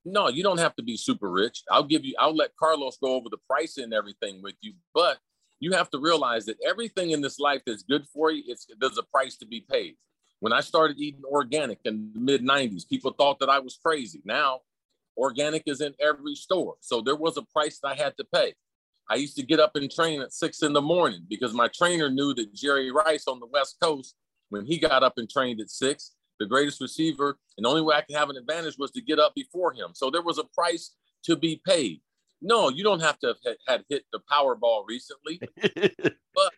No, 0.04 0.30
you 0.30 0.42
don't 0.42 0.60
have 0.60 0.76
to 0.76 0.84
be 0.84 0.98
super 0.98 1.30
rich. 1.30 1.64
I'll 1.70 1.84
give 1.84 2.04
you, 2.04 2.16
I'll 2.18 2.36
let 2.36 2.56
Carlos 2.56 2.98
go 3.02 3.16
over 3.16 3.30
the 3.30 3.38
price 3.50 3.78
and 3.78 3.94
everything 3.94 4.42
with 4.42 4.56
you, 4.62 4.74
but 4.94 5.20
you 5.60 5.74
have 5.74 5.92
to 5.92 6.00
realize 6.00 6.46
that 6.46 6.58
everything 6.66 7.12
in 7.12 7.22
this 7.22 7.40
life 7.40 7.62
that's 7.66 7.84
good 7.84 8.06
for 8.08 8.32
you, 8.32 8.44
it's 8.48 8.66
there's 8.80 8.98
a 8.98 9.04
price 9.04 9.38
to 9.38 9.46
be 9.46 9.64
paid. 9.70 9.96
When 10.40 10.54
I 10.54 10.62
started 10.62 11.00
eating 11.00 11.22
organic 11.24 11.80
in 11.86 12.12
the 12.14 12.20
mid 12.20 12.42
90s, 12.42 12.90
people 12.90 13.14
thought 13.14 13.40
that 13.40 13.50
I 13.50 13.60
was 13.60 13.78
crazy. 13.84 14.22
Now, 14.26 14.62
organic 15.16 15.64
is 15.68 15.82
in 15.82 15.94
every 16.02 16.34
store. 16.34 16.76
So 16.80 17.02
there 17.02 17.16
was 17.16 17.38
a 17.38 17.44
price 17.44 17.80
that 17.80 17.90
I 17.90 17.96
had 17.96 18.18
to 18.18 18.26
pay. 18.34 18.56
I 19.08 19.16
used 19.16 19.36
to 19.36 19.44
get 19.44 19.60
up 19.60 19.76
and 19.76 19.92
train 19.92 20.22
at 20.22 20.34
six 20.34 20.64
in 20.64 20.74
the 20.74 20.82
morning 20.82 21.26
because 21.30 21.54
my 21.54 21.68
trainer 21.68 22.10
knew 22.10 22.34
that 22.34 22.56
Jerry 22.56 22.92
Rice 22.92 23.26
on 23.28 23.40
the 23.40 23.46
West 23.46 23.78
Coast, 23.82 24.16
when 24.50 24.66
he 24.66 24.80
got 24.80 25.04
up 25.04 25.18
and 25.18 25.30
trained 25.30 25.62
at 25.62 25.70
six, 25.70 26.14
the 26.42 26.48
greatest 26.48 26.82
receiver, 26.82 27.38
and 27.58 27.66
the 27.66 27.70
only 27.70 27.82
way 27.82 27.96
I 27.96 28.02
could 28.02 28.16
have 28.16 28.30
an 28.30 28.38
advantage 28.38 28.76
was 28.78 28.92
to 28.92 29.02
get 29.02 29.20
up 29.20 29.34
before 29.36 29.74
him. 29.74 29.92
So 29.94 30.10
there 30.10 30.22
was 30.22 30.38
a 30.38 30.44
price 30.44 30.96
to 31.26 31.36
be 31.36 31.62
paid. 31.66 32.02
No, 32.42 32.70
you 32.70 32.84
don't 32.84 33.02
have 33.02 33.20
to 33.20 33.36
have 33.46 33.56
had 33.68 33.86
hit 33.88 34.04
the 34.12 34.20
Powerball 34.32 34.84
recently, 34.88 35.40
but 36.36 36.54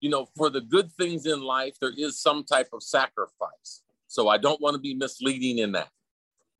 you 0.00 0.10
know, 0.10 0.28
for 0.36 0.50
the 0.50 0.60
good 0.60 0.92
things 0.92 1.24
in 1.24 1.40
life, 1.40 1.76
there 1.80 1.94
is 1.96 2.20
some 2.20 2.44
type 2.44 2.68
of 2.74 2.82
sacrifice. 2.82 3.82
So 4.06 4.28
I 4.28 4.36
don't 4.36 4.60
want 4.60 4.74
to 4.74 4.80
be 4.80 4.94
misleading 4.94 5.58
in 5.58 5.72
that. 5.72 5.88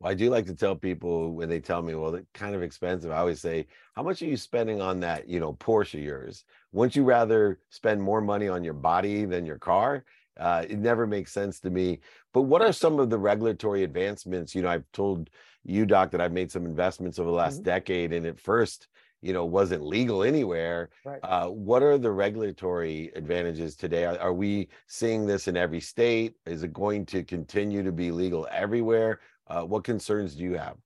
Well, 0.00 0.10
I 0.10 0.14
do 0.14 0.30
like 0.30 0.46
to 0.46 0.54
tell 0.54 0.74
people 0.74 1.32
when 1.32 1.50
they 1.50 1.60
tell 1.60 1.82
me, 1.82 1.94
well, 1.94 2.14
it's 2.14 2.26
kind 2.32 2.54
of 2.54 2.62
expensive. 2.62 3.10
I 3.10 3.18
always 3.18 3.40
say, 3.40 3.66
how 3.94 4.02
much 4.02 4.22
are 4.22 4.26
you 4.26 4.38
spending 4.38 4.80
on 4.80 4.98
that, 5.00 5.28
you 5.28 5.40
know, 5.40 5.52
Porsche 5.52 6.02
yours? 6.02 6.44
Wouldn't 6.72 6.96
you 6.96 7.04
rather 7.04 7.60
spend 7.68 8.02
more 8.02 8.22
money 8.22 8.48
on 8.48 8.64
your 8.64 8.74
body 8.74 9.26
than 9.26 9.44
your 9.44 9.58
car? 9.58 10.04
Uh, 10.38 10.64
it 10.68 10.78
never 10.78 11.06
makes 11.06 11.32
sense 11.32 11.60
to 11.60 11.70
me. 11.70 12.00
But 12.34 12.42
what 12.42 12.60
are 12.60 12.72
some 12.72 12.98
of 12.98 13.08
the 13.08 13.18
regulatory 13.18 13.84
advancements? 13.84 14.54
You 14.54 14.62
know, 14.62 14.68
I've 14.68 14.90
told 14.92 15.30
you, 15.64 15.86
Doc, 15.86 16.10
that 16.10 16.20
I've 16.20 16.32
made 16.32 16.50
some 16.50 16.66
investments 16.66 17.18
over 17.18 17.30
the 17.30 17.36
last 17.36 17.54
mm-hmm. 17.54 17.64
decade, 17.64 18.12
and 18.12 18.26
at 18.26 18.38
first, 18.38 18.88
you 19.22 19.32
know, 19.32 19.46
wasn't 19.46 19.82
legal 19.82 20.22
anywhere. 20.22 20.90
Right. 21.04 21.20
Uh, 21.22 21.46
what 21.46 21.82
are 21.82 21.96
the 21.96 22.10
regulatory 22.10 23.10
advantages 23.14 23.76
today? 23.76 24.04
Are, 24.04 24.18
are, 24.18 24.34
we 24.34 24.68
seeing 24.86 25.26
this 25.26 25.48
in 25.48 25.56
every 25.56 25.80
state? 25.80 26.34
Is 26.44 26.62
it 26.64 26.74
going 26.74 27.06
to 27.06 27.22
continue 27.22 27.82
to 27.84 27.92
be 27.92 28.10
legal 28.10 28.46
everywhere? 28.50 29.20
Uh, 29.46 29.62
what 29.62 29.84
concerns 29.84 30.34
do 30.34 30.42
you 30.42 30.58
have? 30.58 30.76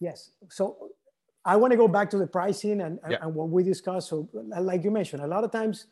Yes. 0.00 0.30
So 0.48 0.88
I 1.44 1.56
want 1.56 1.72
to 1.72 1.76
go 1.76 1.86
back 1.86 2.10
to 2.10 2.18
the 2.18 2.26
pricing 2.26 2.80
and, 2.80 2.98
yeah. 3.08 3.18
and 3.20 3.34
what 3.34 3.50
we 3.50 3.62
discussed. 3.62 4.08
So, 4.08 4.28
like 4.32 4.82
you 4.82 4.90
mentioned, 4.90 5.22
a 5.22 5.28
lot 5.28 5.44
of 5.44 5.52
times, 5.52 5.86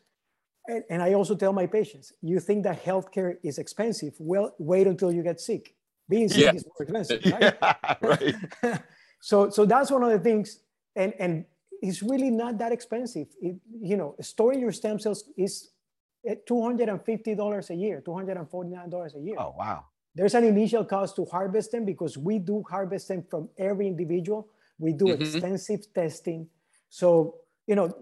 and, 0.67 0.83
and 0.89 1.01
I 1.01 1.13
also 1.13 1.35
tell 1.35 1.53
my 1.53 1.67
patients, 1.67 2.13
you 2.21 2.39
think 2.39 2.63
that 2.63 2.83
healthcare 2.83 3.35
is 3.43 3.57
expensive. 3.57 4.13
Well, 4.19 4.55
wait 4.57 4.87
until 4.87 5.11
you 5.11 5.23
get 5.23 5.39
sick. 5.39 5.75
Being 6.07 6.29
sick 6.29 6.43
yeah. 6.43 6.53
is 6.53 6.65
more 6.65 6.81
expensive, 6.81 7.31
right? 7.31 7.57
yeah, 7.61 7.95
right. 8.01 8.81
so, 9.21 9.49
so 9.49 9.65
that's 9.65 9.91
one 9.91 10.03
of 10.03 10.11
the 10.11 10.19
things, 10.19 10.59
and 10.95 11.13
and 11.19 11.45
it's 11.81 12.03
really 12.03 12.29
not 12.29 12.57
that 12.59 12.71
expensive. 12.71 13.27
It, 13.41 13.55
you 13.81 13.97
know, 13.97 14.15
storing 14.21 14.59
your 14.59 14.71
stem 14.71 14.99
cells 14.99 15.23
is 15.37 15.71
two 16.47 16.61
hundred 16.61 16.89
and 16.89 17.03
fifty 17.03 17.33
dollars 17.33 17.71
a 17.71 17.75
year, 17.75 18.01
two 18.05 18.13
hundred 18.13 18.37
and 18.37 18.49
forty 18.49 18.69
nine 18.69 18.89
dollars 18.89 19.15
a 19.15 19.19
year. 19.19 19.35
Oh 19.39 19.55
wow! 19.57 19.85
There's 20.15 20.33
an 20.33 20.45
initial 20.45 20.85
cost 20.85 21.17
to 21.17 21.25
harvest 21.25 21.71
them 21.71 21.85
because 21.85 22.17
we 22.17 22.39
do 22.39 22.63
harvest 22.69 23.09
them 23.09 23.25
from 23.29 23.49
every 23.57 23.87
individual. 23.87 24.47
We 24.79 24.93
do 24.93 25.05
mm-hmm. 25.05 25.21
extensive 25.21 25.93
testing. 25.93 26.47
So, 26.89 27.35
you 27.67 27.75
know, 27.75 27.93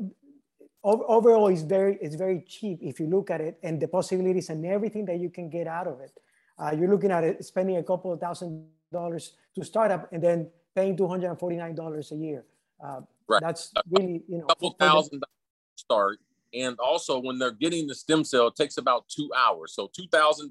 overall 0.84 1.48
it's 1.48 1.62
very, 1.62 1.98
it's 2.02 2.16
very 2.16 2.42
cheap 2.48 2.80
if 2.82 3.00
you 3.00 3.08
look 3.08 3.30
at 3.32 3.42
it 3.42 3.58
and 3.63 3.82
the 3.82 3.88
possibilities 3.88 4.50
and 4.50 4.66
everything 4.66 5.06
that 5.06 5.20
you 5.20 5.30
can 5.30 5.50
get 5.50 5.68
out 5.68 5.88
of 5.88 6.00
it. 6.02 6.12
Uh, 6.60 6.72
you're 6.78 6.90
looking 6.90 7.12
at 7.12 7.24
it, 7.24 7.44
spending 7.44 7.78
a 7.78 7.84
couple 7.84 8.12
of 8.12 8.20
thousand 8.20 8.66
dollars 8.92 9.34
to 9.56 9.63
start 9.63 9.92
up 9.92 10.12
and 10.12 10.22
then 10.22 10.50
paying 10.75 10.96
$249 10.96 12.12
a 12.12 12.16
year. 12.16 12.46
Uh, 12.84 13.02
right. 13.28 13.42
That's 13.42 13.72
really, 13.90 14.24
you 14.28 14.38
know, 14.40 14.46
a 14.46 14.48
couple 14.48 14.75
thousand 14.80 15.22
dollars 15.22 15.75
start. 15.75 16.20
And 16.54 16.78
also 16.80 17.18
when 17.18 17.40
they're 17.40 17.52
getting 17.52 17.88
the 17.88 17.96
stem 17.96 18.24
cell, 18.24 18.48
it 18.48 18.56
takes 18.56 18.78
about 18.78 19.10
two 19.10 19.32
hours. 19.36 19.74
So 19.74 19.90
$2,000 20.00 20.50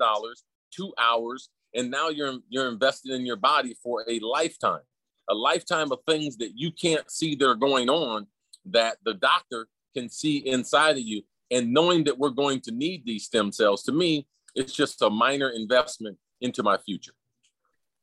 two 0.73 0.93
hours, 0.99 1.51
and 1.75 1.91
now 1.91 2.09
you're 2.09 2.39
you're 2.49 2.69
invested 2.69 3.13
in 3.13 3.25
your 3.25 3.37
body 3.37 3.77
for 3.83 4.05
a 4.09 4.19
lifetime, 4.21 4.81
a 5.29 5.35
lifetime 5.35 5.93
of 5.93 6.01
things 6.09 6.37
that 6.39 6.53
you 6.57 6.73
can't 6.73 7.09
see 7.11 7.35
that 7.37 7.47
are 7.47 7.55
going 7.55 7.89
on 7.89 8.27
that 8.67 8.97
the 9.05 9.15
doctor 9.15 9.69
can 9.95 10.09
see 10.09 10.39
inside 10.39 10.97
of 10.97 11.03
you. 11.03 11.23
And 11.51 11.73
knowing 11.73 12.05
that 12.05 12.19
we're 12.19 12.31
going 12.31 12.61
to 12.63 12.73
need 12.73 13.05
these 13.05 13.25
stem 13.25 13.53
cells, 13.53 13.83
to 13.85 13.93
me, 13.93 14.27
it's 14.55 14.73
just 14.73 15.03
a 15.03 15.11
minor 15.11 15.51
investment 15.51 16.19
into 16.41 16.63
my 16.63 16.79
future. 16.79 17.13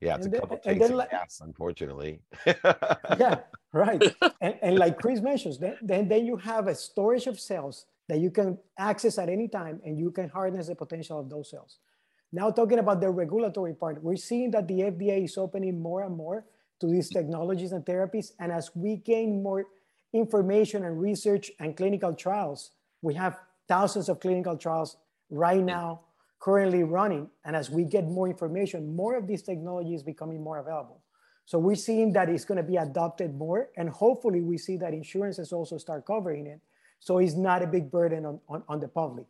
Yeah, 0.02 0.16
it's 0.16 0.28
and 0.28 0.36
a 0.36 0.40
couple 0.40 0.60
then, 0.64 0.78
tanks 0.78 0.90
of 0.90 0.96
like, 0.96 1.12
gas, 1.12 1.42
unfortunately. 1.44 2.22
yeah, 2.46 3.40
right. 3.74 4.02
And, 4.40 4.56
and, 4.62 4.80
like 4.80 4.98
Cris 4.98 5.20
mentions, 5.20 5.58
then, 5.58 5.78
then 5.82 6.08
then 6.08 6.26
you 6.26 6.38
have 6.38 6.68
a 6.68 6.76
storage 6.76 7.28
of 7.28 7.38
cells 7.38 7.86
that 8.08 8.20
you 8.20 8.32
can 8.32 8.58
access 8.78 9.18
at 9.18 9.28
any 9.28 9.50
time, 9.50 9.82
and 9.84 10.00
you 10.00 10.12
can 10.12 10.30
harness 10.30 10.68
the 10.68 10.76
potential 10.76 11.20
of 11.20 11.30
those 11.30 11.50
cells. 11.50 11.80
Now 12.32 12.50
talking 12.52 12.80
about 12.80 13.02
the 13.02 13.10
regulatory 13.10 13.74
part, 13.74 14.02
we're 14.02 14.16
seeing 14.16 14.52
that 14.52 14.68
the 14.68 14.82
FDA 14.82 15.26
is 15.26 15.38
opening 15.38 15.82
more 15.82 16.04
and 16.04 16.16
more 16.16 16.46
to 16.80 16.88
these 16.88 17.10
technologies 17.10 17.72
and 17.72 17.84
therapies. 17.86 18.32
And 18.40 18.52
as 18.52 18.72
we 18.76 18.98
gain 18.98 19.44
more 19.44 19.66
information 20.14 20.86
and 20.86 21.00
research 21.00 21.52
and 21.60 21.76
clinical 21.76 22.14
trials, 22.14 22.72
we 23.02 23.14
have 23.16 23.40
thousands 23.68 24.10
of 24.10 24.20
clinical 24.20 24.58
trials 24.58 24.98
right 25.30 25.64
now 25.64 26.02
currently 26.40 26.84
running. 26.84 27.30
And 27.46 27.56
as 27.56 27.70
we 27.70 27.84
get 27.84 28.06
more 28.06 28.28
information, 28.28 28.96
more 28.96 29.16
of 29.16 29.28
these 29.28 29.42
technologies 29.42 30.04
becoming 30.04 30.42
more 30.42 30.58
available. 30.58 31.02
So 31.46 31.58
we're 31.58 31.76
seeing 31.76 32.14
that 32.14 32.30
it's 32.30 32.46
going 32.46 32.58
to 32.58 32.64
be 32.64 32.78
adopted 32.78 33.36
more. 33.36 33.70
And 33.76 33.90
hopefully 33.90 34.42
we 34.42 34.58
see 34.58 34.78
that 34.78 34.94
insurances 34.94 35.52
also 35.52 35.78
start 35.78 36.06
covering 36.06 36.48
it. 36.48 36.62
So 37.00 37.18
it's 37.18 37.36
not 37.36 37.64
a 37.64 37.68
big 37.68 37.92
burden 37.92 38.26
on, 38.26 38.40
on, 38.48 38.64
on 38.68 38.80
the 38.80 38.88
public. 38.88 39.26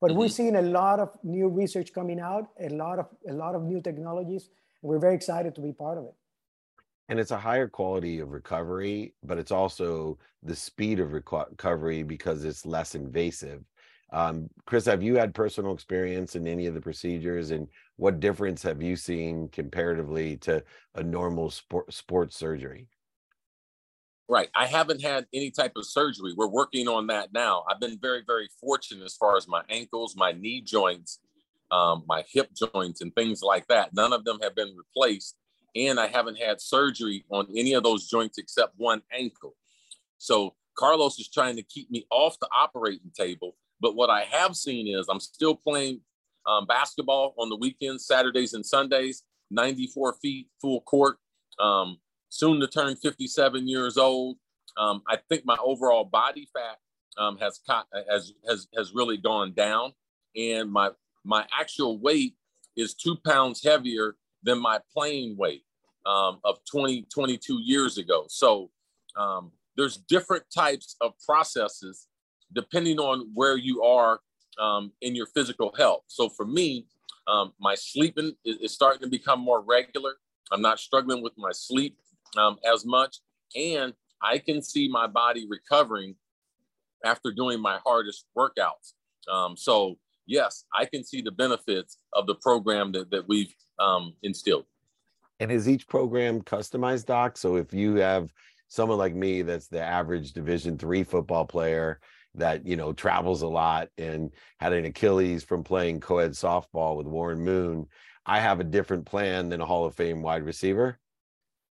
But 0.00 0.10
mm-hmm. 0.10 0.18
we're 0.18 0.28
seeing 0.28 0.56
a 0.56 0.62
lot 0.62 1.00
of 1.00 1.16
new 1.22 1.48
research 1.48 1.92
coming 1.92 2.20
out, 2.20 2.50
a 2.60 2.68
lot 2.68 2.98
of 2.98 3.06
a 3.28 3.32
lot 3.32 3.54
of 3.54 3.62
new 3.62 3.80
technologies, 3.80 4.50
and 4.82 4.90
we're 4.90 4.98
very 4.98 5.14
excited 5.14 5.54
to 5.54 5.60
be 5.60 5.72
part 5.72 5.96
of 5.96 6.04
it. 6.04 6.14
And 7.08 7.20
it's 7.20 7.32
a 7.32 7.38
higher 7.38 7.68
quality 7.68 8.20
of 8.20 8.32
recovery, 8.32 9.14
but 9.22 9.38
it's 9.38 9.52
also 9.52 10.18
the 10.42 10.56
speed 10.56 11.00
of 11.00 11.12
recovery 11.12 12.02
because 12.02 12.44
it's 12.44 12.64
less 12.64 12.94
invasive. 12.94 13.62
Um, 14.12 14.48
Cris, 14.64 14.86
have 14.86 15.02
you 15.02 15.16
had 15.16 15.34
personal 15.34 15.74
experience 15.74 16.36
in 16.36 16.46
any 16.46 16.66
of 16.66 16.74
the 16.74 16.80
procedures, 16.80 17.50
and 17.50 17.66
what 17.96 18.20
difference 18.20 18.62
have 18.62 18.80
you 18.80 18.96
seen 18.96 19.48
comparatively 19.48 20.36
to 20.38 20.62
a 20.94 21.02
normal 21.02 21.50
sport, 21.50 21.92
sports 21.92 22.36
surgery? 22.36 22.88
Right. 24.28 24.48
I 24.54 24.66
haven't 24.66 25.02
had 25.02 25.26
any 25.34 25.50
type 25.50 25.72
of 25.76 25.84
surgery. 25.84 26.32
We're 26.34 26.46
working 26.46 26.88
on 26.88 27.08
that 27.08 27.32
now. 27.34 27.64
I've 27.68 27.80
been 27.80 27.98
very, 28.00 28.22
very 28.26 28.48
fortunate 28.58 29.04
as 29.04 29.16
far 29.16 29.36
as 29.36 29.46
my 29.46 29.62
ankles, 29.68 30.14
my 30.16 30.32
knee 30.32 30.62
joints, 30.62 31.18
um, 31.70 32.04
my 32.06 32.24
hip 32.32 32.48
joints, 32.54 33.02
and 33.02 33.14
things 33.14 33.42
like 33.42 33.66
that. 33.66 33.92
None 33.92 34.12
of 34.12 34.24
them 34.24 34.38
have 34.42 34.54
been 34.54 34.74
replaced. 34.76 35.36
And 35.76 35.98
I 35.98 36.06
haven't 36.06 36.36
had 36.38 36.60
surgery 36.60 37.24
on 37.30 37.46
any 37.56 37.74
of 37.74 37.82
those 37.82 38.08
joints 38.08 38.38
except 38.38 38.74
one 38.76 39.02
ankle. 39.12 39.54
So 40.18 40.54
Carlos 40.76 41.18
is 41.18 41.28
trying 41.28 41.56
to 41.56 41.62
keep 41.62 41.90
me 41.90 42.06
off 42.10 42.38
the 42.40 42.48
operating 42.54 43.10
table. 43.16 43.56
But 43.80 43.96
what 43.96 44.10
I 44.10 44.22
have 44.24 44.56
seen 44.56 44.86
is 44.88 45.06
I'm 45.08 45.20
still 45.20 45.54
playing 45.54 46.00
um, 46.46 46.66
basketball 46.66 47.34
on 47.38 47.48
the 47.48 47.56
weekends, 47.56 48.06
Saturdays 48.06 48.54
and 48.54 48.64
Sundays, 48.64 49.22
94 49.50 50.14
feet, 50.22 50.48
full 50.60 50.80
court. 50.82 51.18
Um, 51.58 51.98
soon 52.28 52.60
to 52.60 52.66
turn 52.66 52.96
57 52.96 53.68
years 53.68 53.96
old. 53.96 54.36
Um, 54.76 55.02
I 55.08 55.18
think 55.28 55.44
my 55.44 55.56
overall 55.62 56.04
body 56.04 56.48
fat 56.52 56.78
um, 57.16 57.38
has, 57.38 57.60
caught, 57.64 57.86
has 58.10 58.32
has 58.48 58.66
has 58.76 58.92
really 58.92 59.16
gone 59.16 59.52
down, 59.52 59.92
and 60.36 60.70
my 60.70 60.90
my 61.24 61.46
actual 61.56 61.98
weight 61.98 62.34
is 62.76 62.94
two 62.94 63.16
pounds 63.24 63.62
heavier 63.62 64.16
than 64.44 64.60
my 64.60 64.78
playing 64.92 65.36
weight 65.36 65.64
um, 66.06 66.38
of 66.44 66.58
20 66.70 67.06
22 67.12 67.60
years 67.62 67.98
ago. 67.98 68.26
So 68.28 68.70
um, 69.16 69.50
there's 69.76 69.96
different 69.96 70.44
types 70.54 70.96
of 71.00 71.12
processes 71.24 72.06
depending 72.52 72.98
on 72.98 73.30
where 73.34 73.56
you 73.56 73.82
are 73.82 74.20
um, 74.60 74.92
in 75.00 75.16
your 75.16 75.26
physical 75.26 75.74
health. 75.76 76.02
So 76.06 76.28
for 76.28 76.46
me, 76.46 76.86
um, 77.26 77.52
my 77.58 77.74
sleeping 77.74 78.34
is, 78.44 78.56
is 78.58 78.72
starting 78.72 79.02
to 79.02 79.08
become 79.08 79.40
more 79.40 79.60
regular. 79.60 80.12
I'm 80.52 80.62
not 80.62 80.78
struggling 80.78 81.22
with 81.22 81.32
my 81.36 81.50
sleep 81.52 81.98
um, 82.36 82.58
as 82.70 82.84
much. 82.84 83.16
And 83.56 83.94
I 84.22 84.38
can 84.38 84.62
see 84.62 84.88
my 84.88 85.06
body 85.06 85.46
recovering 85.48 86.14
after 87.04 87.32
doing 87.32 87.60
my 87.60 87.78
hardest 87.84 88.26
workouts. 88.36 88.94
Um, 89.30 89.56
so, 89.56 89.96
yes, 90.26 90.64
I 90.74 90.84
can 90.84 91.04
see 91.04 91.22
the 91.22 91.30
benefits 91.30 91.98
of 92.12 92.26
the 92.26 92.34
program 92.36 92.92
that, 92.92 93.10
that 93.10 93.28
we've 93.28 93.54
um, 93.78 94.14
instilled. 94.22 94.66
And 95.40 95.50
is 95.50 95.68
each 95.68 95.88
program 95.88 96.42
customized, 96.42 97.06
Doc? 97.06 97.36
So 97.36 97.56
if 97.56 97.72
you 97.72 97.96
have 97.96 98.32
someone 98.68 98.98
like 98.98 99.14
me 99.14 99.42
that's 99.42 99.68
the 99.68 99.82
average 99.82 100.32
Division 100.32 100.78
three 100.78 101.04
football 101.04 101.44
player 101.44 102.00
that 102.34 102.66
you 102.66 102.76
know 102.76 102.92
travels 102.92 103.42
a 103.42 103.48
lot 103.48 103.88
and 103.98 104.30
had 104.58 104.72
an 104.72 104.84
Achilles 104.84 105.44
from 105.44 105.62
playing 105.62 106.00
co-ed 106.00 106.32
softball 106.32 106.96
with 106.96 107.06
Warren 107.06 107.40
Moon, 107.40 107.86
I 108.26 108.40
have 108.40 108.60
a 108.60 108.64
different 108.64 109.04
plan 109.06 109.48
than 109.48 109.60
a 109.60 109.66
Hall 109.66 109.84
of 109.84 109.94
Fame 109.94 110.22
wide 110.22 110.44
receiver. 110.44 110.98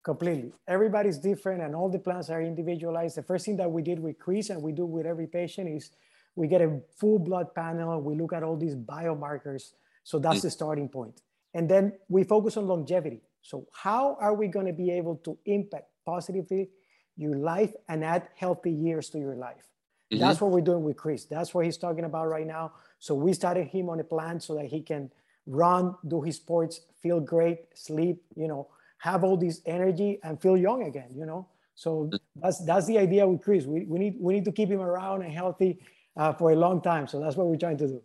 Completely. 0.05 0.53
Everybody's 0.67 1.19
different 1.19 1.63
and 1.63 1.75
all 1.75 1.91
the 1.91 1.99
plans 1.99 2.31
are 2.31 2.41
individualized. 2.41 3.17
The 3.17 3.23
first 3.23 3.45
thing 3.45 3.57
that 3.59 3.71
we 3.71 3.83
did 3.83 3.99
with 3.99 4.19
Cris 4.19 4.49
and 4.49 4.63
we 4.63 4.73
do 4.73 4.87
with 4.87 5.05
every 5.05 5.27
patient 5.27 5.69
is 5.69 5.91
we 6.35 6.47
get 6.49 6.63
a 6.63 6.81
full 6.97 7.19
blood 7.19 7.55
panel. 7.55 8.01
We 8.01 8.15
look 8.15 8.33
at 8.33 8.43
all 8.43 8.57
these 8.57 8.75
biomarkers. 8.75 9.73
So 10.05 10.19
that's 10.19 10.41
the 10.41 10.51
starting 10.51 10.89
point. 10.89 11.21
And 11.59 11.69
then 11.69 11.93
we 12.09 12.23
focus 12.23 12.57
on 12.57 12.69
longevity. 12.69 13.21
So 13.43 13.67
how 13.73 14.17
are 14.21 14.33
we 14.33 14.47
going 14.47 14.67
to 14.67 14.73
be 14.73 14.93
able 14.93 15.17
to 15.25 15.37
impact 15.45 15.89
positively 16.07 16.71
your 17.17 17.35
life 17.35 17.73
and 17.89 18.05
add 18.05 18.29
healthy 18.37 18.71
years 18.71 19.11
to 19.11 19.19
your 19.19 19.35
life? 19.35 19.65
Mm-hmm. 20.13 20.21
That's 20.21 20.41
what 20.41 20.53
we're 20.53 20.61
doing 20.61 20.85
with 20.85 20.97
Cris. 20.97 21.25
That's 21.25 21.53
what 21.53 21.65
he's 21.65 21.77
talking 21.77 22.05
about 22.05 22.29
right 22.29 22.47
now. 22.47 22.75
So 23.01 23.13
we 23.17 23.33
started 23.33 23.67
him 23.67 23.91
on 23.91 23.99
a 23.99 24.05
plan 24.05 24.39
so 24.39 24.55
that 24.55 24.67
he 24.67 24.83
can 24.83 25.11
run, 25.47 25.97
do 26.07 26.23
his 26.23 26.37
sports, 26.37 26.83
feel 27.03 27.19
great, 27.19 27.59
sleep, 27.75 28.23
you 28.37 28.47
know, 28.47 28.69
have 28.99 29.25
all 29.25 29.37
this 29.37 29.61
energy 29.67 30.21
and 30.23 30.41
feel 30.41 30.57
young 30.57 30.85
again, 30.85 31.11
you 31.13 31.27
know. 31.27 31.49
So 31.75 32.09
that's 32.37 32.65
that's 32.65 32.87
the 32.87 32.99
idea 32.99 33.27
with 33.27 33.43
Cris. 33.43 33.65
We, 33.67 33.85
we 33.85 33.99
need 33.99 34.15
we 34.21 34.33
need 34.33 34.45
to 34.45 34.53
keep 34.53 34.69
him 34.69 34.81
around 34.81 35.23
and 35.23 35.33
healthy 35.33 35.81
uh, 36.17 36.33
for 36.35 36.53
a 36.53 36.57
long 36.57 36.81
time. 36.83 37.09
So 37.09 37.19
that's 37.19 37.35
what 37.35 37.49
we're 37.49 37.57
trying 37.57 37.79
to 37.79 37.89
do. 37.89 38.03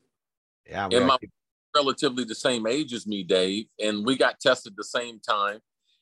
Yeah, 0.68 0.90
and 0.92 1.06
my 1.06 1.18
relatively 1.76 2.24
the 2.24 2.36
same 2.36 2.68
age 2.68 2.94
as 2.94 3.08
me, 3.08 3.24
Dave, 3.24 3.66
and 3.80 4.06
we 4.06 4.18
got 4.18 4.40
tested 4.40 4.74
the 4.76 4.84
same 4.84 5.20
time. 5.20 5.60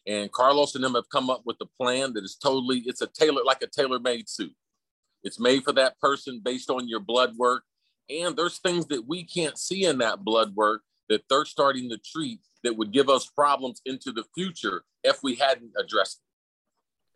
And 0.08 0.32
Carlos 0.32 0.76
and 0.76 0.84
them 0.84 0.96
have 0.96 1.10
come 1.12 1.30
up 1.30 1.44
with 1.46 1.58
a 1.62 1.68
plan 1.80 2.14
that 2.14 2.24
is 2.24 2.36
totally 2.36 2.80
it's 2.86 3.02
a 3.02 3.08
tailor 3.08 3.44
like 3.46 3.62
a 3.62 3.68
tailor-made 3.68 4.28
suit. 4.28 4.54
It's 5.24 5.40
made 5.40 5.64
for 5.64 5.74
that 5.74 6.00
person 6.00 6.42
based 6.44 6.70
on 6.70 6.88
your 6.88 7.00
blood 7.00 7.36
work. 7.38 7.64
And 8.10 8.36
there's 8.36 8.60
things 8.60 8.88
that 8.88 9.08
we 9.08 9.24
can't 9.24 9.58
see 9.58 9.86
in 9.86 10.00
that 10.00 10.24
blood 10.24 10.56
work 10.56 10.82
that 11.10 11.24
they're 11.30 11.46
starting 11.46 11.90
to 11.92 11.98
treat 11.98 12.40
that 12.64 12.76
would 12.76 12.92
give 12.92 13.10
us 13.10 13.28
problems 13.28 13.82
into 13.86 14.12
the 14.12 14.24
future 14.34 14.84
if 15.04 15.22
we 15.22 15.36
hadn't 15.36 15.72
addressed 15.80 16.22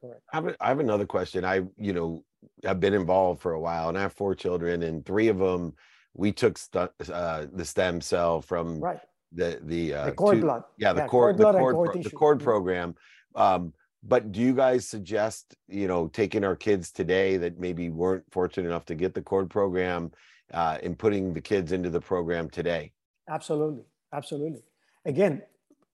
it. 0.04 0.22
I 0.32 0.36
have, 0.36 0.56
I 0.60 0.68
have 0.68 0.80
another 0.80 1.06
question. 1.06 1.44
I, 1.44 1.64
you 1.78 1.94
know, 1.94 2.24
I've 2.66 2.80
been 2.80 2.94
involved 2.94 3.42
for 3.42 3.54
a 3.54 3.60
while 3.60 3.90
and 3.90 3.98
I 3.98 4.02
have 4.02 4.14
four 4.14 4.36
children 4.36 4.84
and 4.84 5.04
three 5.04 5.30
of 5.30 5.40
them, 5.40 5.74
we 6.16 6.32
took 6.32 6.58
st- 6.58 6.90
uh, 7.12 7.46
the 7.54 7.66
stem 7.66 8.02
cell 8.02 8.42
from 8.42 8.80
right. 8.80 9.00
the, 9.32 9.60
the, 9.64 9.94
uh, 9.94 10.06
the 10.06 10.12
cord 10.14 10.38
two, 10.38 10.42
blood. 10.42 10.64
Yeah. 10.78 10.94
The 10.94 11.02
yeah, 11.02 11.08
cord, 11.08 11.38
cord, 11.38 11.54
the 11.54 11.60
cord, 11.60 11.76
cord, 11.76 12.04
the 12.04 12.10
cord 12.10 12.44
program. 12.44 12.96
Um, 13.36 13.74
but 14.02 14.32
do 14.32 14.40
you 14.40 14.54
guys 14.54 14.88
suggest, 14.88 15.56
you 15.68 15.88
know, 15.88 16.08
taking 16.08 16.44
our 16.44 16.56
kids 16.56 16.92
today 16.92 17.38
that 17.38 17.60
maybe 17.60 17.90
weren't 17.90 18.24
fortunate 18.32 18.68
enough 18.68 18.86
to 18.86 18.96
get 18.96 19.14
the 19.14 19.22
cord 19.22 19.50
program 19.50 20.12
uh, 20.54 20.78
and 20.82 20.98
putting 20.98 21.34
the 21.34 21.42
kids 21.42 21.72
into 21.72 21.90
the 21.90 22.00
program 22.00 22.50
today? 22.50 22.92
Absolutely. 23.30 23.84
Absolutely. 24.14 24.62
Again, 25.06 25.42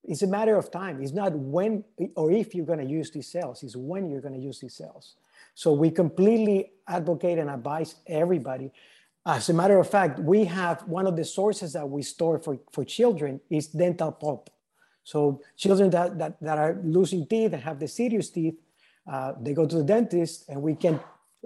it's 0.03 0.23
a 0.23 0.27
matter 0.27 0.55
of 0.55 0.71
time. 0.71 1.01
It's 1.01 1.13
not 1.13 1.33
when 1.33 1.83
or 2.15 2.31
if 2.31 2.53
you're 2.53 2.65
going 2.65 2.79
to 2.79 2.85
use 2.85 3.11
these 3.11 3.27
cells, 3.27 3.63
it's 3.63 3.75
when 3.75 4.09
you're 4.09 4.21
going 4.21 4.33
to 4.33 4.39
use 4.39 4.59
these 4.59 4.75
cells. 4.75 5.15
So 5.53 5.71
we 5.73 5.91
completely 5.91 6.71
advocate 6.87 7.37
and 7.37 7.49
advise 7.49 7.95
everybody. 8.07 8.71
As 9.25 9.49
a 9.49 9.53
matter 9.53 9.77
of 9.77 9.87
fact, 9.87 10.19
we 10.19 10.45
have 10.45 10.81
one 10.87 11.05
of 11.05 11.15
the 11.15 11.25
sources 11.25 11.73
that 11.73 11.87
we 11.87 12.01
store 12.01 12.39
for, 12.39 12.57
for 12.71 12.83
children 12.83 13.39
is 13.49 13.67
dental 13.67 14.11
pulp. 14.11 14.49
So 15.03 15.41
children 15.55 15.89
that, 15.91 16.17
that, 16.17 16.41
that 16.41 16.57
are 16.57 16.79
losing 16.83 17.27
teeth 17.27 17.53
and 17.53 17.61
have 17.61 17.79
the 17.79 17.87
serious 17.87 18.29
teeth, 18.29 18.55
uh, 19.11 19.33
they 19.39 19.53
go 19.53 19.67
to 19.67 19.77
the 19.77 19.83
dentist 19.83 20.49
and 20.49 20.61
we 20.61 20.75
can 20.75 20.99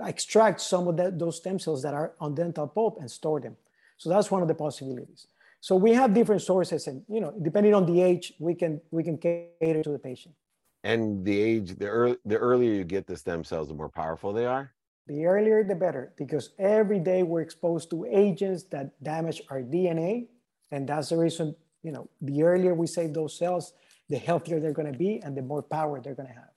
extract 0.06 0.62
some 0.62 0.88
of 0.88 1.20
those 1.20 1.38
stem 1.38 1.60
cells 1.60 1.82
that 1.84 1.94
are 1.94 2.14
on 2.20 2.36
dental 2.36 2.68
pulp 2.68 3.00
and 3.00 3.12
store 3.12 3.40
them. 3.42 3.58
So 3.98 4.10
that's 4.10 4.32
one 4.32 4.42
of 4.42 4.48
the 4.48 4.56
possibilities. 4.56 5.28
So 5.62 5.76
we 5.76 5.94
have 5.94 6.14
different 6.14 6.42
sources, 6.42 6.86
and 6.88 7.02
you 7.08 7.20
know, 7.20 7.34
depending 7.42 7.74
on 7.74 7.86
the 7.86 8.00
age, 8.02 8.34
we 8.40 8.54
can 8.54 8.82
we 8.92 9.04
can 9.04 9.18
cater 9.18 9.82
to 9.82 9.90
the 9.90 9.98
patient. 9.98 10.36
And 10.84 11.26
the 11.26 11.42
age, 11.42 11.76
the 11.78 11.88
early, 11.88 12.18
the 12.24 12.38
earlier 12.38 12.74
you 12.74 12.84
get 12.84 13.08
the 13.08 13.18
stem 13.18 13.44
cells, 13.44 13.70
the 13.70 13.74
more 13.74 13.90
powerful 13.90 14.32
they 14.32 14.46
are. 14.46 14.72
The 15.08 15.26
earlier, 15.26 15.64
the 15.64 15.76
better, 15.76 16.14
because 16.18 16.50
every 16.58 17.00
day 17.00 17.22
we're 17.22 17.42
exposed 17.42 17.92
to 17.92 18.06
agents 18.06 18.64
that 18.72 19.02
damage 19.04 19.42
our 19.52 19.62
DNA, 19.62 20.28
and 20.72 20.90
that's 20.90 21.10
the 21.10 21.18
reason. 21.18 21.56
You 21.84 21.92
know, 21.92 22.10
the 22.22 22.42
earlier 22.42 22.74
we 22.74 22.88
save 22.88 23.14
those 23.14 23.38
cells, 23.38 23.74
the 24.10 24.18
healthier 24.18 24.60
they're 24.60 24.74
going 24.74 24.92
to 24.92 24.98
be, 24.98 25.22
and 25.24 25.38
the 25.38 25.44
more 25.44 25.62
power 25.62 26.02
they're 26.02 26.16
going 26.16 26.30
to 26.30 26.34
have. 26.34 26.50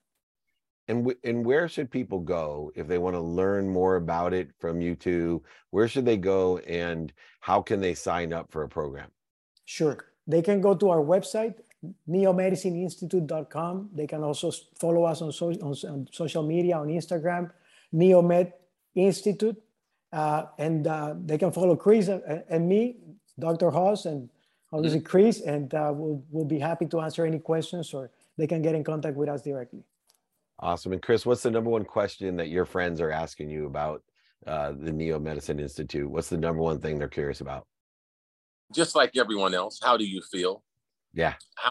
And, 0.88 1.04
w- 1.04 1.18
and 1.22 1.44
where 1.44 1.68
should 1.68 1.90
people 1.90 2.20
go 2.20 2.72
if 2.74 2.88
they 2.88 2.96
want 2.96 3.14
to 3.14 3.20
learn 3.20 3.68
more 3.68 3.96
about 3.96 4.32
it 4.32 4.48
from 4.58 4.80
you 4.80 4.94
two? 4.94 5.42
Where 5.70 5.87
should 5.87 6.06
they 6.06 6.16
go 6.16 6.58
and 6.58 7.12
how 7.40 7.61
can 7.61 7.80
they 7.80 7.92
sign 7.92 8.32
up 8.32 8.50
for 8.50 8.62
a 8.62 8.68
program? 8.68 9.11
Sure. 9.66 10.06
They 10.26 10.40
can 10.40 10.62
go 10.62 10.74
to 10.74 10.88
our 10.88 11.02
website, 11.02 11.56
neomedicineinstitute.com. 12.08 13.90
They 13.94 14.06
can 14.06 14.24
also 14.24 14.50
follow 14.80 15.04
us 15.04 15.20
on, 15.20 15.32
so, 15.32 15.50
on, 15.50 15.74
on 15.88 16.08
social 16.11 16.42
media, 16.42 16.78
on 16.78 16.88
Instagram, 16.88 17.50
Neomed 17.94 18.53
Institute. 18.94 19.57
Uh, 20.12 20.44
and 20.59 20.87
uh, 20.87 21.14
they 21.24 21.37
can 21.37 21.53
follow 21.53 21.77
Cris 21.77 22.09
and, 22.09 22.22
and 22.48 22.68
me, 22.68 22.96
Dr. 23.38 23.70
Hoz, 23.70 24.07
and 24.07 24.31
obviously 24.72 25.01
mm-hmm. 25.01 25.07
Cris, 25.07 25.40
and 25.42 25.74
uh, 25.74 25.92
we'll, 25.94 26.22
we'll 26.31 26.46
be 26.46 26.59
happy 26.59 26.87
to 26.87 27.01
answer 27.01 27.27
any 27.27 27.38
questions 27.38 27.92
or 27.92 28.11
they 28.38 28.46
can 28.46 28.62
get 28.62 28.74
in 28.74 28.85
contact 28.85 29.16
with 29.16 29.29
us 29.29 29.42
directly. 29.42 29.85
Awesome. 30.61 30.92
And 30.92 31.03
Cris, 31.03 31.27
what's 31.27 31.42
the 31.42 31.51
number 31.51 31.70
one 31.70 31.85
question 31.85 32.37
that 32.37 32.48
your 32.48 32.64
friends 32.64 33.01
are 33.01 33.11
asking 33.11 33.51
you 33.51 33.66
about 33.66 34.03
uh, 34.46 34.72
the 34.72 34.90
Neomedicine 34.90 35.61
Institute? 35.61 36.11
What's 36.11 36.29
the 36.29 36.37
number 36.37 36.62
one 36.62 36.81
thing 36.81 36.98
they're 36.98 37.09
curious 37.09 37.40
about? 37.40 37.66
Just 38.72 38.94
like 38.94 39.16
everyone 39.16 39.55
else, 39.55 39.81
how 39.83 39.96
do 39.96 40.05
you 40.05 40.20
feel? 40.20 40.62
Yeah. 41.14 41.35
How 41.57 41.70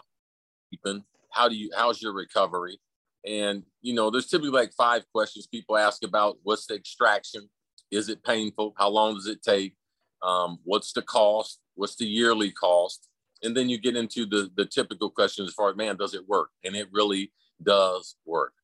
How 1.30 1.48
do 1.48 1.54
you? 1.54 1.70
How's 1.76 2.02
your 2.02 2.12
recovery? 2.12 2.80
And 3.28 3.62
you 3.82 3.94
know, 3.94 4.10
there's 4.10 4.26
typically 4.26 4.50
like 4.50 4.72
five 4.72 5.02
questions 5.12 5.46
people 5.46 5.76
ask 5.76 6.02
about: 6.02 6.38
What's 6.42 6.66
the 6.66 6.74
extraction? 6.74 7.48
Is 7.90 8.08
it 8.08 8.24
painful? 8.24 8.74
How 8.78 8.88
long 8.88 9.14
does 9.14 9.26
it 9.26 9.42
take? 9.42 9.74
Um, 10.22 10.58
what's 10.64 10.92
the 10.92 11.02
cost? 11.02 11.60
What's 11.74 11.96
the 11.96 12.06
yearly 12.06 12.50
cost? 12.50 13.08
And 13.42 13.56
then 13.56 13.68
you 13.68 13.78
get 13.78 13.96
into 13.96 14.24
the 14.24 14.50
the 14.56 14.64
typical 14.64 15.10
questions 15.10 15.48
as 15.48 15.54
far 15.54 15.70
as 15.70 15.76
man, 15.76 15.96
does 15.96 16.14
it 16.14 16.26
work? 16.26 16.48
And 16.64 16.74
it 16.74 16.88
really 16.90 17.30
does 17.62 18.16
work. 18.24 18.54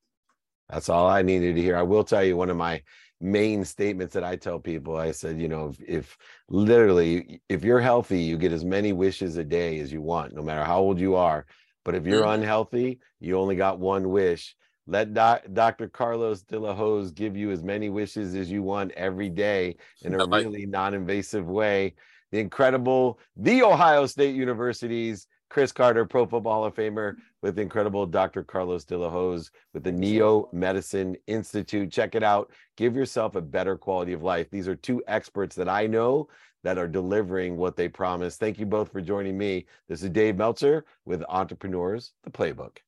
That's 0.71 0.89
all 0.89 1.07
I 1.07 1.21
needed 1.21 1.57
to 1.57 1.63
hear. 1.63 1.77
I 1.77 1.83
will 1.83 2.05
tell 2.05 2.25
you 2.25 2.37
one 2.37 2.49
of 2.49 2.57
my 2.57 2.83
main 3.21 3.65
statements 3.65 4.15
that 4.15 4.25
I 4.25 4.37
tell 4.37 4.59
people. 4.59 4.97
I 4.97 5.11
said, 5.11 5.39
you 5.39 5.49
know, 5.49 5.69
if, 5.69 5.81
if, 5.87 6.19
literally 6.49 7.41
if 7.49 7.65
you're 7.65 7.81
healthy, 7.81 8.21
you 8.21 8.39
get 8.39 8.53
as 8.53 8.65
many 8.65 8.93
wishes 8.93 9.37
a 9.37 9.45
day 9.45 9.79
as 9.81 9.93
you 9.93 10.01
want, 10.01 10.35
no 10.35 10.43
matter 10.43 10.65
how 10.65 10.79
old 10.79 10.99
you 10.99 11.17
are. 11.17 11.47
But 11.85 11.95
if 11.95 12.07
you're 12.07 12.23
mm-hmm. 12.23 12.43
unhealthy, 12.43 13.01
you 13.21 13.39
only 13.39 13.57
got 13.57 13.79
one 13.79 14.11
wish. 14.11 14.57
Let 14.87 15.15
doc, 15.15 15.43
Dr. 15.53 15.89
Carlos 15.89 16.43
De 16.43 16.59
La 16.59 16.75
Hoz 16.75 17.11
give 17.11 17.37
you 17.37 17.51
as 17.51 17.63
many 17.63 17.89
wishes 17.89 18.35
as 18.35 18.51
you 18.51 18.63
want 18.63 18.93
every 18.93 19.31
day 19.31 19.77
in 20.03 20.15
a 20.15 20.27
really 20.27 20.67
non-invasive 20.67 21.47
way. 21.47 21.95
The 22.33 22.41
incredible, 22.41 23.19
the 23.37 23.63
Ohio 23.63 24.07
State 24.07 24.35
University's 24.35 25.27
Cris 25.49 25.73
Carter, 25.73 26.05
Pro 26.05 26.27
Football 26.27 26.53
Hall 26.53 26.65
of 26.65 26.75
Famer, 26.75 27.15
with 27.41 27.59
incredible 27.59 28.07
Dr. 28.07 28.43
Carlos 28.43 28.85
De 28.85 28.99
La 28.99 29.09
Hoz 29.09 29.51
with 29.73 29.85
the 29.85 29.93
Neomedicine 29.93 31.15
Institute. 31.29 31.93
Check 31.93 32.15
it 32.15 32.25
out. 32.25 32.51
Give 32.77 32.97
yourself 32.97 33.37
a 33.37 33.41
better 33.41 33.77
quality 33.77 34.13
of 34.13 34.23
life. 34.23 34.51
These 34.51 34.67
are 34.67 34.75
two 34.75 35.03
experts 35.07 35.55
that 35.57 35.69
I 35.69 35.87
know 35.87 36.29
that 36.65 36.79
are 36.79 36.89
delivering 36.89 37.57
what 37.57 37.77
they 37.77 37.89
promise. 37.89 38.37
Thank 38.37 38.59
you 38.59 38.67
both 38.67 38.91
for 38.91 39.01
joining 39.01 39.39
me. 39.39 39.67
This 39.89 40.03
is 40.03 40.11
Dave 40.11 40.37
Meltzer 40.37 40.85
with 41.05 41.23
Entrepreneurs, 41.29 42.13
the 42.25 42.31
Playbook. 42.31 42.79